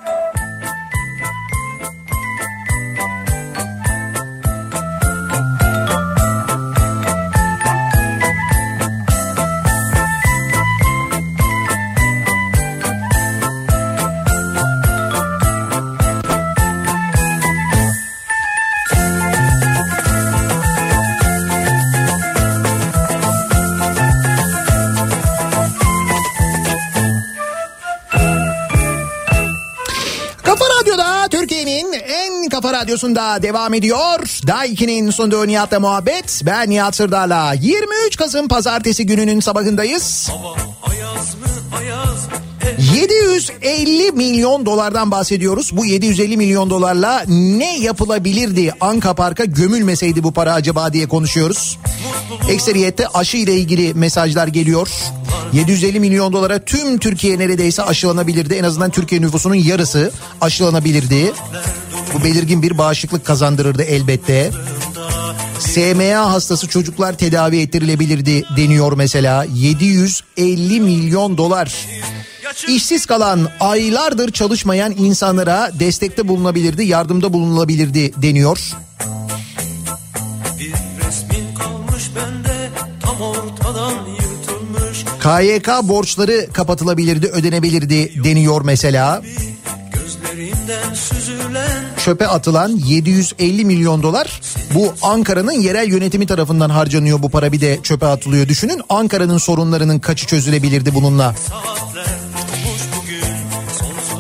[32.92, 34.20] radyosunda devam ediyor.
[34.48, 36.42] Daiki'nin sunduğu Nihat'la muhabbet.
[36.46, 40.30] Ben Nihat Sırdar'la 23 Kasım pazartesi gününün sabahındayız.
[42.96, 45.78] 750 milyon dolardan bahsediyoruz.
[45.78, 51.78] Bu 750 milyon dolarla ne yapılabilirdi Anka Park'a gömülmeseydi bu para acaba diye konuşuyoruz.
[52.50, 54.90] Ekseriyette aşı ile ilgili mesajlar geliyor.
[55.54, 58.54] 750 milyon dolara tüm Türkiye neredeyse aşılanabilirdi.
[58.54, 60.12] En azından Türkiye nüfusunun yarısı
[60.42, 61.34] aşılanabilirdi.
[62.14, 64.52] Bu belirgin bir bağışıklık kazandırırdı elbette.
[65.60, 69.46] SMA hastası çocuklar tedavi ettirilebilirdi deniyor mesela.
[69.54, 71.88] 750 milyon dolar.
[72.68, 78.60] İşsiz kalan aylardır çalışmayan insanlara destekte bulunabilirdi, yardımda bulunulabilirdi deniyor.
[85.24, 89.22] KYK borçları kapatılabilirdi, ödenebilirdi deniyor mesela.
[89.94, 91.41] Gözlerimden süzülen
[92.12, 94.42] Çöpe atılan 750 milyon dolar
[94.74, 98.48] bu Ankara'nın yerel yönetimi tarafından harcanıyor bu para bir de çöpe atılıyor.
[98.48, 101.36] Düşünün Ankara'nın sorunlarının kaçı çözülebilirdi bununla.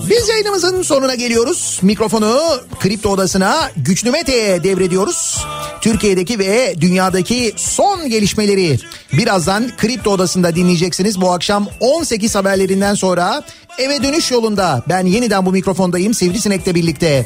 [0.10, 1.80] Biz yayınımızın sonuna geliyoruz.
[1.82, 2.40] Mikrofonu
[2.80, 5.46] Kripto Odası'na Güçlü Mete'ye devrediyoruz.
[5.82, 8.80] Türkiye'deki ve dünyadaki son gelişmeleri
[9.14, 11.22] birazdan Kripto Odası'nda dinleyeceksiniz.
[11.22, 13.44] Bu akşam 18 haberlerinden sonra
[13.78, 17.26] eve dönüş yolunda ben yeniden bu mikrofondayım Sivrisinek'le birlikte.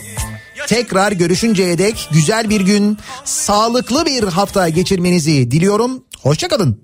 [0.67, 6.03] Tekrar görüşünceye dek güzel bir gün, sağlıklı bir hafta geçirmenizi diliyorum.
[6.21, 6.81] Hoşçakalın.